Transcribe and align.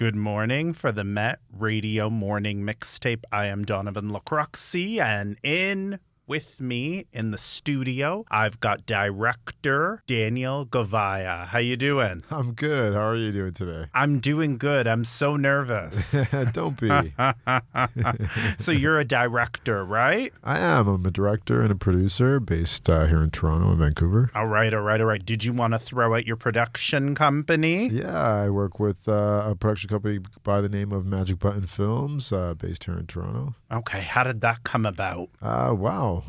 Good 0.00 0.16
morning 0.16 0.72
for 0.72 0.92
the 0.92 1.04
Met 1.04 1.40
Radio 1.52 2.08
Morning 2.08 2.62
Mixtape. 2.62 3.24
I 3.30 3.44
am 3.48 3.66
Donovan 3.66 4.08
Lacroxi, 4.08 4.98
and 4.98 5.36
in 5.42 5.98
with 6.30 6.60
me 6.60 7.06
in 7.12 7.32
the 7.32 7.38
studio, 7.38 8.24
I've 8.30 8.60
got 8.60 8.86
director 8.86 10.00
Daniel 10.06 10.64
Govia. 10.64 11.48
How 11.48 11.58
you 11.58 11.76
doing? 11.76 12.22
I'm 12.30 12.52
good. 12.52 12.94
How 12.94 13.08
are 13.08 13.16
you 13.16 13.32
doing 13.32 13.52
today? 13.52 13.86
I'm 13.94 14.20
doing 14.20 14.56
good. 14.56 14.86
I'm 14.86 15.04
so 15.04 15.34
nervous. 15.34 16.14
Don't 16.52 16.78
be. 16.78 16.88
so 18.58 18.70
you're 18.70 19.00
a 19.00 19.04
director, 19.04 19.84
right? 19.84 20.32
I 20.44 20.60
am. 20.60 20.86
I'm 20.86 21.04
a 21.04 21.10
director 21.10 21.62
and 21.62 21.72
a 21.72 21.74
producer 21.74 22.38
based 22.38 22.88
uh, 22.88 23.06
here 23.06 23.24
in 23.24 23.32
Toronto 23.32 23.70
and 23.70 23.78
Vancouver. 23.78 24.30
All 24.32 24.46
right, 24.46 24.72
all 24.72 24.82
right, 24.82 25.00
all 25.00 25.08
right. 25.08 25.26
Did 25.26 25.42
you 25.42 25.52
want 25.52 25.72
to 25.72 25.80
throw 25.80 26.14
out 26.14 26.28
your 26.28 26.36
production 26.36 27.16
company? 27.16 27.88
Yeah, 27.88 28.16
I 28.16 28.50
work 28.50 28.78
with 28.78 29.08
uh, 29.08 29.46
a 29.46 29.56
production 29.56 29.88
company 29.88 30.20
by 30.44 30.60
the 30.60 30.68
name 30.68 30.92
of 30.92 31.04
Magic 31.04 31.40
Button 31.40 31.66
Films, 31.66 32.32
uh, 32.32 32.54
based 32.54 32.84
here 32.84 32.96
in 32.96 33.08
Toronto. 33.08 33.56
Okay, 33.72 34.00
how 34.00 34.22
did 34.22 34.40
that 34.42 34.62
come 34.62 34.86
about? 34.86 35.28
Uh, 35.42 35.74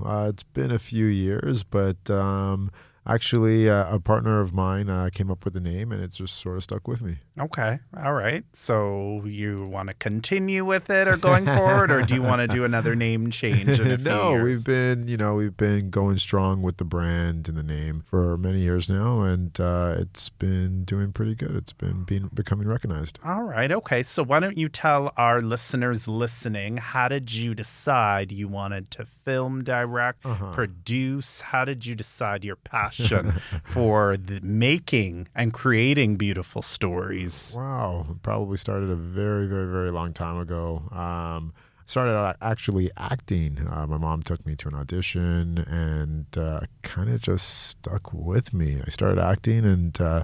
Uh, 0.04 0.28
it's 0.30 0.44
been 0.44 0.72
a 0.72 0.80
few 0.80 1.06
years, 1.06 1.64
but 1.64 2.10
um, 2.10 2.72
actually, 3.06 3.70
uh, 3.70 3.96
a 3.96 4.00
partner 4.00 4.40
of 4.40 4.54
mine 4.54 4.90
uh, 4.90 5.10
came 5.12 5.32
up 5.32 5.44
with 5.46 5.54
the 5.54 5.60
name, 5.60 5.92
and 5.92 6.04
it's 6.04 6.18
just 6.18 6.36
sort 6.36 6.58
of 6.58 6.64
stuck 6.64 6.88
with 6.88 7.02
me. 7.02 7.18
Okay. 7.40 7.80
All 7.98 8.12
right. 8.14 8.44
So 8.54 9.24
you 9.26 9.56
want 9.70 9.88
to 9.88 9.94
continue 9.94 10.66
with 10.66 10.90
it 10.90 11.08
or 11.08 11.16
going 11.16 11.46
forward, 11.46 11.90
or 11.90 12.02
do 12.02 12.14
you 12.14 12.22
want 12.22 12.42
to 12.42 12.48
do 12.48 12.66
another 12.66 12.94
name 12.94 13.32
change 13.32 13.70
in 13.80 13.90
a 13.90 13.98
few 13.98 14.04
no, 14.04 14.32
years? 14.32 14.44
we've 14.44 14.66
been, 14.66 15.08
you 15.08 15.16
know, 15.16 15.36
we've 15.36 15.56
been 15.56 15.90
going 15.90 16.18
strong 16.18 16.62
with 16.62 16.76
the 16.76 16.84
brand 16.84 17.48
and 17.48 17.58
the 17.58 17.64
name 17.64 18.02
for 18.02 18.38
many 18.38 18.60
years 18.60 18.90
now, 18.90 19.22
and 19.22 19.58
uh, 19.62 19.96
it's 19.98 20.28
been 20.28 20.84
doing 20.84 21.14
pretty 21.14 21.34
good. 21.34 21.56
It's 21.56 21.72
been 21.72 22.04
being 22.04 22.30
becoming 22.34 22.68
recognized. 22.68 23.18
All 23.24 23.44
right. 23.44 23.72
Okay. 23.72 24.04
So 24.04 24.24
why 24.26 24.42
don't 24.42 24.58
you 24.58 24.68
tell 24.68 25.14
our 25.16 25.42
listeners 25.42 26.10
listening 26.10 26.78
how 26.78 27.08
did 27.08 27.34
you 27.34 27.56
decide 27.56 28.34
you 28.34 28.50
wanted 28.50 28.92
to 28.92 29.06
film, 29.06 29.64
direct, 29.64 30.26
Uh-huh. 30.26 30.52
produce? 30.52 31.40
How 31.40 31.64
did 31.64 31.86
you 31.86 31.96
decide 31.96 32.44
your 32.44 32.56
passion 32.58 33.40
for 33.64 34.18
the 34.18 34.42
making 34.42 35.30
and 35.34 35.54
creating 35.54 36.18
beautiful 36.18 36.62
stories? 36.62 37.22
Wow, 37.56 38.18
probably 38.22 38.58
started 38.58 38.90
a 38.90 38.96
very, 38.96 39.48
very, 39.48 39.72
very 39.72 39.90
long 39.90 40.14
time 40.14 40.38
ago. 40.38 40.84
Um, 40.92 41.54
started 41.86 42.12
out 42.12 42.38
actually 42.42 42.90
acting. 42.98 43.68
Uh, 43.68 43.86
my 43.88 43.98
mom 43.98 44.22
took 44.24 44.46
me 44.46 44.56
to 44.56 44.68
an 44.68 44.76
audition, 44.76 45.60
and 45.60 46.26
uh, 46.38 46.62
kind 46.82 47.10
of 47.10 47.22
just 47.22 47.70
stuck 47.70 48.14
with 48.14 48.54
me. 48.54 48.82
I 48.86 48.90
started 48.90 49.20
acting, 49.20 49.66
and 49.66 50.00
uh, 50.00 50.24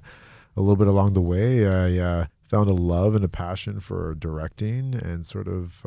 a 0.56 0.62
little 0.62 0.76
bit 0.76 0.88
along 0.88 1.14
the 1.14 1.22
way, 1.22 1.68
I 1.68 1.98
uh, 2.00 2.26
found 2.50 2.70
a 2.70 2.74
love 2.74 3.16
and 3.16 3.24
a 3.24 3.30
passion 3.30 3.80
for 3.80 4.16
directing, 4.16 4.96
and 4.96 5.26
sort 5.26 5.48
of. 5.48 5.86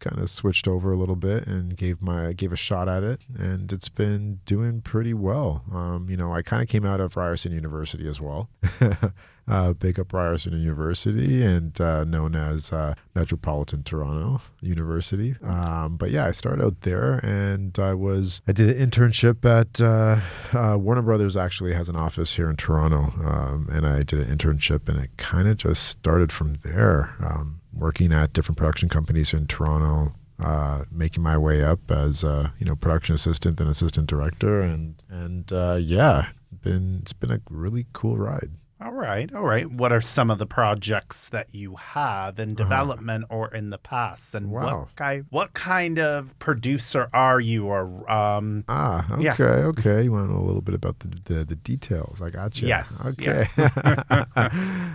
Kind 0.00 0.18
of 0.18 0.30
switched 0.30 0.66
over 0.66 0.92
a 0.92 0.96
little 0.96 1.16
bit 1.16 1.46
and 1.46 1.76
gave 1.76 2.00
my 2.00 2.32
gave 2.32 2.52
a 2.52 2.56
shot 2.56 2.88
at 2.88 3.02
it 3.02 3.20
and 3.38 3.70
it's 3.70 3.90
been 3.90 4.40
doing 4.46 4.80
pretty 4.80 5.12
well. 5.14 5.62
Um, 5.72 6.08
you 6.08 6.16
know 6.16 6.32
i 6.32 6.42
kind 6.42 6.62
of 6.62 6.68
came 6.68 6.86
out 6.86 7.00
of 7.00 7.16
ryerson 7.16 7.52
university 7.52 8.08
as 8.08 8.20
well. 8.20 8.48
Uh, 9.48 9.72
big 9.72 9.98
up 9.98 10.12
ryerson 10.12 10.52
university 10.52 11.42
and 11.42 11.80
uh, 11.80 12.04
known 12.04 12.36
as 12.36 12.72
uh, 12.72 12.94
metropolitan 13.16 13.82
toronto 13.82 14.40
university. 14.60 15.34
Um, 15.42 15.96
but 15.96 16.10
yeah 16.10 16.26
i 16.26 16.30
started 16.30 16.64
out 16.64 16.82
there 16.82 17.14
and 17.24 17.76
i 17.76 17.92
was 17.92 18.42
i 18.46 18.52
did 18.52 18.70
an 18.70 18.90
internship 18.90 19.44
at 19.44 19.80
uh, 19.80 20.20
uh, 20.56 20.78
warner 20.78 21.02
brothers 21.02 21.36
actually 21.36 21.74
has 21.74 21.88
an 21.88 21.96
office 21.96 22.36
here 22.36 22.48
in 22.48 22.56
toronto. 22.56 23.12
Um, 23.26 23.68
and 23.72 23.84
i 23.86 24.04
did 24.04 24.20
an 24.20 24.36
internship 24.36 24.88
and 24.88 25.00
it 25.02 25.10
kind 25.16 25.48
of 25.48 25.56
just 25.56 25.82
started 25.88 26.30
from 26.30 26.54
there. 26.62 27.16
Um, 27.20 27.59
working 27.72 28.12
at 28.12 28.32
different 28.32 28.58
production 28.58 28.88
companies 28.88 29.32
in 29.32 29.46
Toronto, 29.46 30.12
uh, 30.38 30.84
making 30.90 31.22
my 31.22 31.36
way 31.36 31.62
up 31.62 31.90
as 31.90 32.24
a 32.24 32.52
you 32.58 32.66
know 32.66 32.76
production 32.76 33.14
assistant 33.14 33.60
and 33.60 33.68
assistant 33.68 34.06
director, 34.06 34.60
and 34.60 35.02
and 35.08 35.52
uh, 35.52 35.78
yeah, 35.80 36.28
been 36.62 36.98
it's 37.02 37.12
been 37.12 37.30
a 37.30 37.40
really 37.50 37.86
cool 37.92 38.16
ride. 38.16 38.50
All 38.82 38.92
right, 38.92 39.30
all 39.34 39.42
right. 39.44 39.70
What 39.70 39.92
are 39.92 40.00
some 40.00 40.30
of 40.30 40.38
the 40.38 40.46
projects 40.46 41.28
that 41.28 41.54
you 41.54 41.76
have 41.76 42.38
in 42.38 42.54
development 42.54 43.26
or 43.28 43.52
in 43.54 43.68
the 43.68 43.76
past, 43.76 44.34
and 44.34 44.46
Uh-huh. 44.46 44.64
Wow. 44.66 44.78
what 44.80 44.96
kind 44.96 45.24
what 45.28 45.52
kind 45.52 45.98
of 45.98 46.38
producer 46.38 47.10
are 47.12 47.40
you? 47.40 47.66
Or 47.66 48.10
um, 48.10 48.64
Ah, 48.68 49.04
okay, 49.12 49.22
Yeah. 49.24 49.36
okay. 49.72 50.04
You 50.04 50.12
want 50.12 50.28
to 50.28 50.32
know 50.34 50.40
a 50.40 50.46
little 50.46 50.62
bit 50.62 50.74
about 50.74 51.00
the 51.00 51.08
the, 51.24 51.44
the 51.44 51.56
details? 51.56 52.22
I 52.22 52.30
got 52.30 52.62
you. 52.62 52.68
Yes, 52.68 52.90
Okay. 53.06 53.44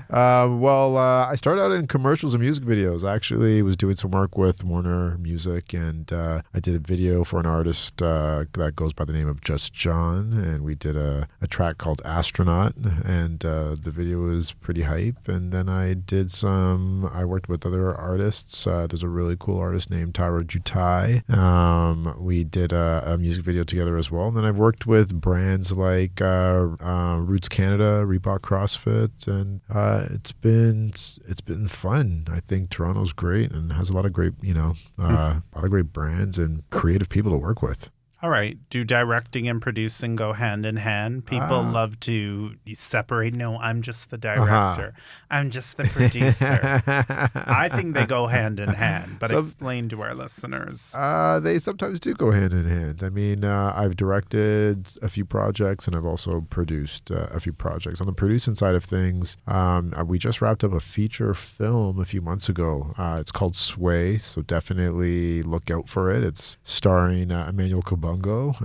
uh, 0.10 0.48
well, 0.50 0.98
uh, 0.98 1.28
I 1.28 1.36
started 1.36 1.62
out 1.62 1.72
in 1.72 1.88
commercials 1.88 2.34
and 2.34 2.42
music 2.42 2.64
videos. 2.64 3.08
I 3.08 3.14
actually 3.16 3.62
was 3.62 3.78
doing 3.78 3.96
some 3.96 4.12
work 4.12 4.38
with 4.38 4.64
Warner 4.64 5.18
Music, 5.18 5.74
and 5.74 6.12
uh, 6.12 6.42
I 6.54 6.60
did 6.60 6.76
a 6.76 6.80
video 6.80 7.24
for 7.24 7.40
an 7.40 7.46
artist 7.46 8.02
uh, 8.02 8.46
that 8.54 8.76
goes 8.76 8.94
by 8.94 9.06
the 9.06 9.14
name 9.14 9.28
of 9.28 9.42
Just 9.42 9.74
John, 9.74 10.34
and 10.34 10.64
we 10.64 10.76
did 10.76 10.98
a, 10.98 11.28
a 11.42 11.48
track 11.48 11.78
called 11.78 12.02
Astronaut, 12.04 12.74
and 13.06 13.46
the 13.84 13.92
video 13.92 14.20
was 14.20 14.54
pretty 14.54 14.84
hype. 14.84 15.28
And 15.28 15.52
then 15.52 15.70
I 15.70 15.94
did 15.94 16.32
some. 16.32 17.10
I 17.14 17.26
worked 17.26 17.50
with 17.50 17.66
other 17.66 17.94
artists. 17.94 18.66
Uh, 18.66 18.88
there's 18.88 19.04
a 19.04 19.10
really 19.10 19.36
cool 19.40 19.60
artist 19.60 19.90
named 19.90 20.16
Tara 20.16 20.44
Jutai. 20.44 21.28
Um, 21.30 22.16
we 22.20 22.44
did 22.44 22.72
a, 22.74 23.04
a 23.06 23.18
music 23.18 23.44
video 23.44 23.64
together 23.64 23.98
as 23.98 24.12
well. 24.12 24.28
And 24.28 24.38
then 24.38 24.46
I've 24.46 24.58
worked 24.58 24.86
with 24.86 25.20
brands 25.20 25.72
like 25.72 26.22
uh, 26.22 26.70
uh, 26.82 27.18
Roots 27.18 27.50
Canada, 27.50 28.04
Reebok 28.06 28.40
CrossFit, 28.40 29.28
and 29.28 29.62
uh, 29.70 30.06
it's 30.12 30.32
been 30.32 30.90
it's 30.90 31.42
been 31.42 31.68
fun. 31.68 32.28
I 32.32 32.40
think 32.40 32.70
Toronto's 32.70 33.14
great 33.14 33.52
and 33.52 33.72
has 33.74 33.90
a 33.90 33.94
lot 33.94 34.06
of 34.06 34.14
great 34.14 34.34
you 34.42 34.54
know 34.54 34.76
a 34.98 35.42
lot 35.56 35.64
of 35.64 35.70
great 35.70 35.94
brands 35.94 36.38
and 36.38 36.70
creative 36.70 37.10
people 37.10 37.32
to 37.32 37.38
work 37.38 37.62
with. 37.62 37.90
All 38.26 38.32
right, 38.32 38.58
do 38.72 38.84
directing 38.84 39.48
and 39.48 39.62
producing 39.62 40.16
go 40.16 40.34
hand 40.34 40.66
in 40.66 40.78
hand? 40.78 41.28
People 41.28 41.62
Ah. 41.62 41.72
love 41.72 42.00
to 42.00 42.56
separate. 42.74 43.36
No, 43.36 43.60
I'm 43.60 43.84
just 43.84 44.10
the 44.10 44.16
Uh-huh. 44.18 44.74
director. 44.74 44.96
I'm 45.30 45.52
just 45.52 45.78
the 45.78 45.84
producer. 45.84 46.82
I 47.46 47.70
think 47.70 47.94
they 47.94 48.08
go 48.08 48.26
hand 48.26 48.60
in 48.60 48.70
hand, 48.70 49.18
but 49.20 49.30
Some- 49.30 49.44
explain 49.44 49.90
to 49.90 50.02
our 50.02 50.16
listeners. 50.16 50.96
Uh, 50.98 51.40
they 51.40 51.60
sometimes 51.60 52.00
do 52.00 52.16
go 52.16 52.32
hand 52.32 52.52
in 52.54 52.66
hand. 52.66 53.04
I 53.04 53.10
mean, 53.10 53.44
uh, 53.44 53.74
I've 53.76 53.96
directed 53.96 54.88
a 55.04 55.08
few 55.08 55.24
projects 55.26 55.86
and 55.86 55.96
I've 55.96 56.06
also 56.06 56.42
produced 56.50 57.12
uh, 57.12 57.28
a 57.32 57.40
few 57.40 57.54
projects. 57.54 58.02
On 58.02 58.08
the 58.08 58.14
producing 58.14 58.56
side 58.56 58.74
of 58.74 58.84
things, 58.84 59.38
um, 59.48 59.94
uh, 59.96 60.04
we 60.04 60.18
just 60.18 60.42
wrapped 60.42 60.64
up 60.64 60.74
a 60.74 60.80
feature 60.80 61.36
film 61.36 62.00
a 62.00 62.06
few 62.06 62.22
months 62.24 62.50
ago. 62.50 62.92
Uh, 62.98 63.18
it's 63.20 63.32
called 63.32 63.56
Sway, 63.56 64.18
so 64.18 64.42
definitely 64.42 65.44
look 65.44 65.70
out 65.70 65.88
for 65.88 66.10
it. 66.10 66.24
It's 66.24 66.58
starring 66.64 67.32
uh, 67.32 67.46
Emmanuel 67.50 67.84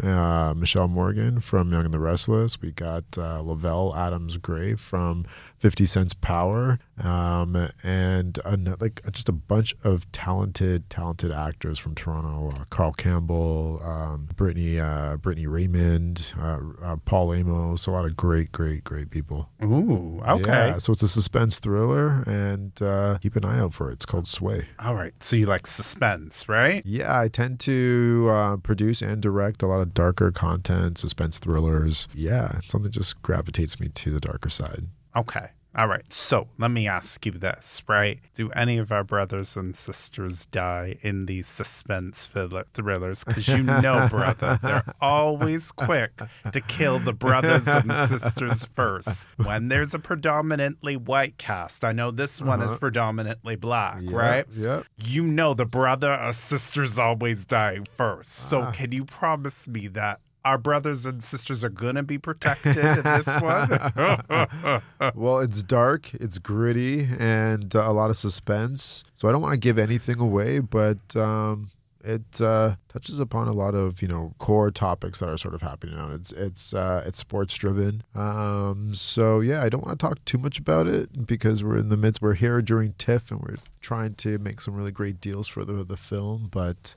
Uh, 0.02 0.54
Michelle 0.56 0.88
Morgan 0.88 1.40
from 1.40 1.72
Young 1.72 1.84
and 1.84 1.94
the 1.94 1.98
Restless. 1.98 2.60
We 2.60 2.72
got 2.72 3.04
uh, 3.16 3.42
Lovell 3.42 3.94
Adams 3.96 4.36
Gray 4.36 4.74
from 4.74 5.24
50 5.58 5.86
Cent's 5.86 6.14
Power, 6.14 6.78
um, 7.04 7.68
and 7.82 8.38
an- 8.44 8.76
like 8.80 9.00
just 9.12 9.28
a 9.28 9.32
bunch 9.32 9.74
of 9.84 10.10
talented, 10.12 10.88
talented 10.90 11.32
actors 11.32 11.78
from 11.78 11.94
Toronto. 11.94 12.52
Uh, 12.54 12.64
Carl 12.70 12.92
Campbell, 12.92 13.80
um, 13.84 14.28
Brittany, 14.36 14.78
uh, 14.78 15.16
Brittany 15.16 15.46
Raymond, 15.46 16.32
uh, 16.38 16.58
uh, 16.82 16.96
Paul 17.04 17.34
Amos. 17.34 17.86
A 17.86 17.90
lot 17.90 18.04
of 18.04 18.16
great, 18.16 18.52
great, 18.52 18.84
great 18.84 19.10
people. 19.10 19.48
Ooh, 19.62 20.20
okay. 20.26 20.68
Yeah, 20.70 20.78
so 20.78 20.92
it's 20.92 21.02
a 21.02 21.08
suspense 21.08 21.58
thriller, 21.58 22.22
and 22.26 22.80
uh, 22.82 23.18
keep 23.20 23.36
an 23.36 23.44
eye 23.44 23.58
out 23.58 23.74
for 23.74 23.90
it. 23.90 23.94
It's 23.94 24.06
called 24.06 24.26
Sway. 24.26 24.68
All 24.78 24.94
right. 24.94 25.14
So 25.20 25.36
you 25.36 25.46
like 25.46 25.66
suspense, 25.66 26.48
right? 26.48 26.82
Yeah, 26.84 27.18
I 27.18 27.28
tend 27.28 27.60
to 27.60 28.28
uh, 28.30 28.56
produce 28.58 29.02
and 29.02 29.20
direct 29.20 29.62
a 29.62 29.66
lot 29.66 29.80
of 29.80 29.94
darker 29.94 30.30
content, 30.30 30.98
suspense 30.98 31.38
thrillers. 31.38 32.08
Yeah, 32.14 32.60
something 32.66 32.90
just 32.90 33.20
gravitates 33.22 33.80
me 33.80 33.88
to 33.88 34.10
the 34.10 34.20
darker 34.20 34.48
side. 34.50 34.86
Okay. 35.16 35.50
All 35.76 35.86
right. 35.86 36.03
So 36.12 36.48
let 36.58 36.72
me 36.72 36.88
ask 36.88 37.25
you 37.25 37.31
this, 37.32 37.82
right? 37.86 38.19
Do 38.34 38.50
any 38.50 38.78
of 38.78 38.91
our 38.91 39.04
brothers 39.04 39.56
and 39.56 39.77
sisters 39.77 40.47
die 40.47 40.97
in 41.03 41.27
these 41.27 41.47
suspense 41.47 42.27
thriller- 42.27 42.65
thrillers? 42.74 43.22
Because 43.22 43.47
you 43.47 43.62
know, 43.62 44.09
brother, 44.10 44.59
they're 44.62 44.83
always 45.00 45.71
quick 45.71 46.21
to 46.53 46.60
kill 46.62 46.98
the 46.98 47.12
brothers 47.12 47.68
and 47.68 47.92
sisters 48.09 48.65
first. 48.74 49.39
When 49.39 49.68
there's 49.68 49.94
a 49.94 50.00
predominantly 50.00 50.97
white 50.97 51.39
cast, 51.39 51.84
I 51.84 51.92
know 51.92 52.10
this 52.10 52.42
one 52.42 52.62
is 52.62 52.71
Uh-huh. 52.71 52.78
predominantly 52.78 53.54
black, 53.54 54.03
Yep, 54.03 54.12
right? 54.12 54.47
Yep. 54.56 54.86
You 55.04 55.22
know, 55.22 55.54
the 55.54 55.66
brother 55.66 56.12
or 56.12 56.33
sisters 56.33 56.98
always 56.98 57.44
die 57.44 57.78
first. 57.97 58.33
So 58.33 58.62
Ah. 58.62 58.71
can 58.72 58.91
you 58.91 59.04
promise 59.04 59.68
me 59.68 59.86
that? 59.89 60.18
Our 60.45 60.59
brothers 60.59 61.04
and 61.07 61.22
sisters 61.22 61.63
are 61.65 61.69
gonna 61.71 62.03
be 62.03 62.19
protected 62.19 62.77
in 62.77 63.03
this 63.03 63.27
one. 63.41 64.83
Well, 65.15 65.41
it's 65.41 65.63
dark, 65.63 66.13
it's 66.15 66.39
gritty, 66.39 67.09
and 67.19 67.75
uh, 67.75 67.91
a 67.91 67.92
lot 67.92 68.10
of 68.10 68.16
suspense. 68.16 69.03
So 69.15 69.28
I 69.28 69.33
don't 69.33 69.42
want 69.42 69.54
to 69.54 69.59
give 69.59 69.78
anything 69.78 70.21
away, 70.21 70.60
but 70.60 71.16
um, 71.16 71.71
it 72.04 72.41
uh, 72.41 72.77
touches 72.89 73.21
upon 73.21 73.48
a 73.48 73.53
lot 73.53 73.75
of 73.75 74.01
you 74.03 74.09
know 74.09 74.34
core 74.39 74.71
topics 74.71 75.21
that 75.21 75.28
are 75.28 75.37
sort 75.37 75.54
of 75.54 75.63
happening 75.63 75.97
now. 75.97 76.10
It's 76.10 76.33
it's 76.33 76.75
uh, 76.75 77.03
it's 77.07 77.19
sports 77.19 77.54
driven. 77.54 78.03
Um, 78.15 78.95
so 78.95 79.41
yeah, 79.41 79.63
I 79.63 79.69
don't 79.69 79.84
want 79.84 79.98
to 79.98 80.07
talk 80.07 80.25
too 80.25 80.39
much 80.39 80.59
about 80.59 80.87
it 80.87 81.27
because 81.27 81.63
we're 81.63 81.78
in 81.78 81.89
the 81.89 81.97
midst. 81.97 82.22
We're 82.22 82.34
here 82.34 82.63
during 82.63 82.95
TIFF 82.95 83.31
and 83.31 83.41
we're 83.41 83.57
trying 83.81 84.15
to 84.16 84.39
make 84.39 84.60
some 84.60 84.75
really 84.75 84.92
great 84.92 85.21
deals 85.21 85.48
for 85.48 85.65
the 85.65 85.84
the 85.84 85.97
film, 85.97 86.48
but. 86.51 86.95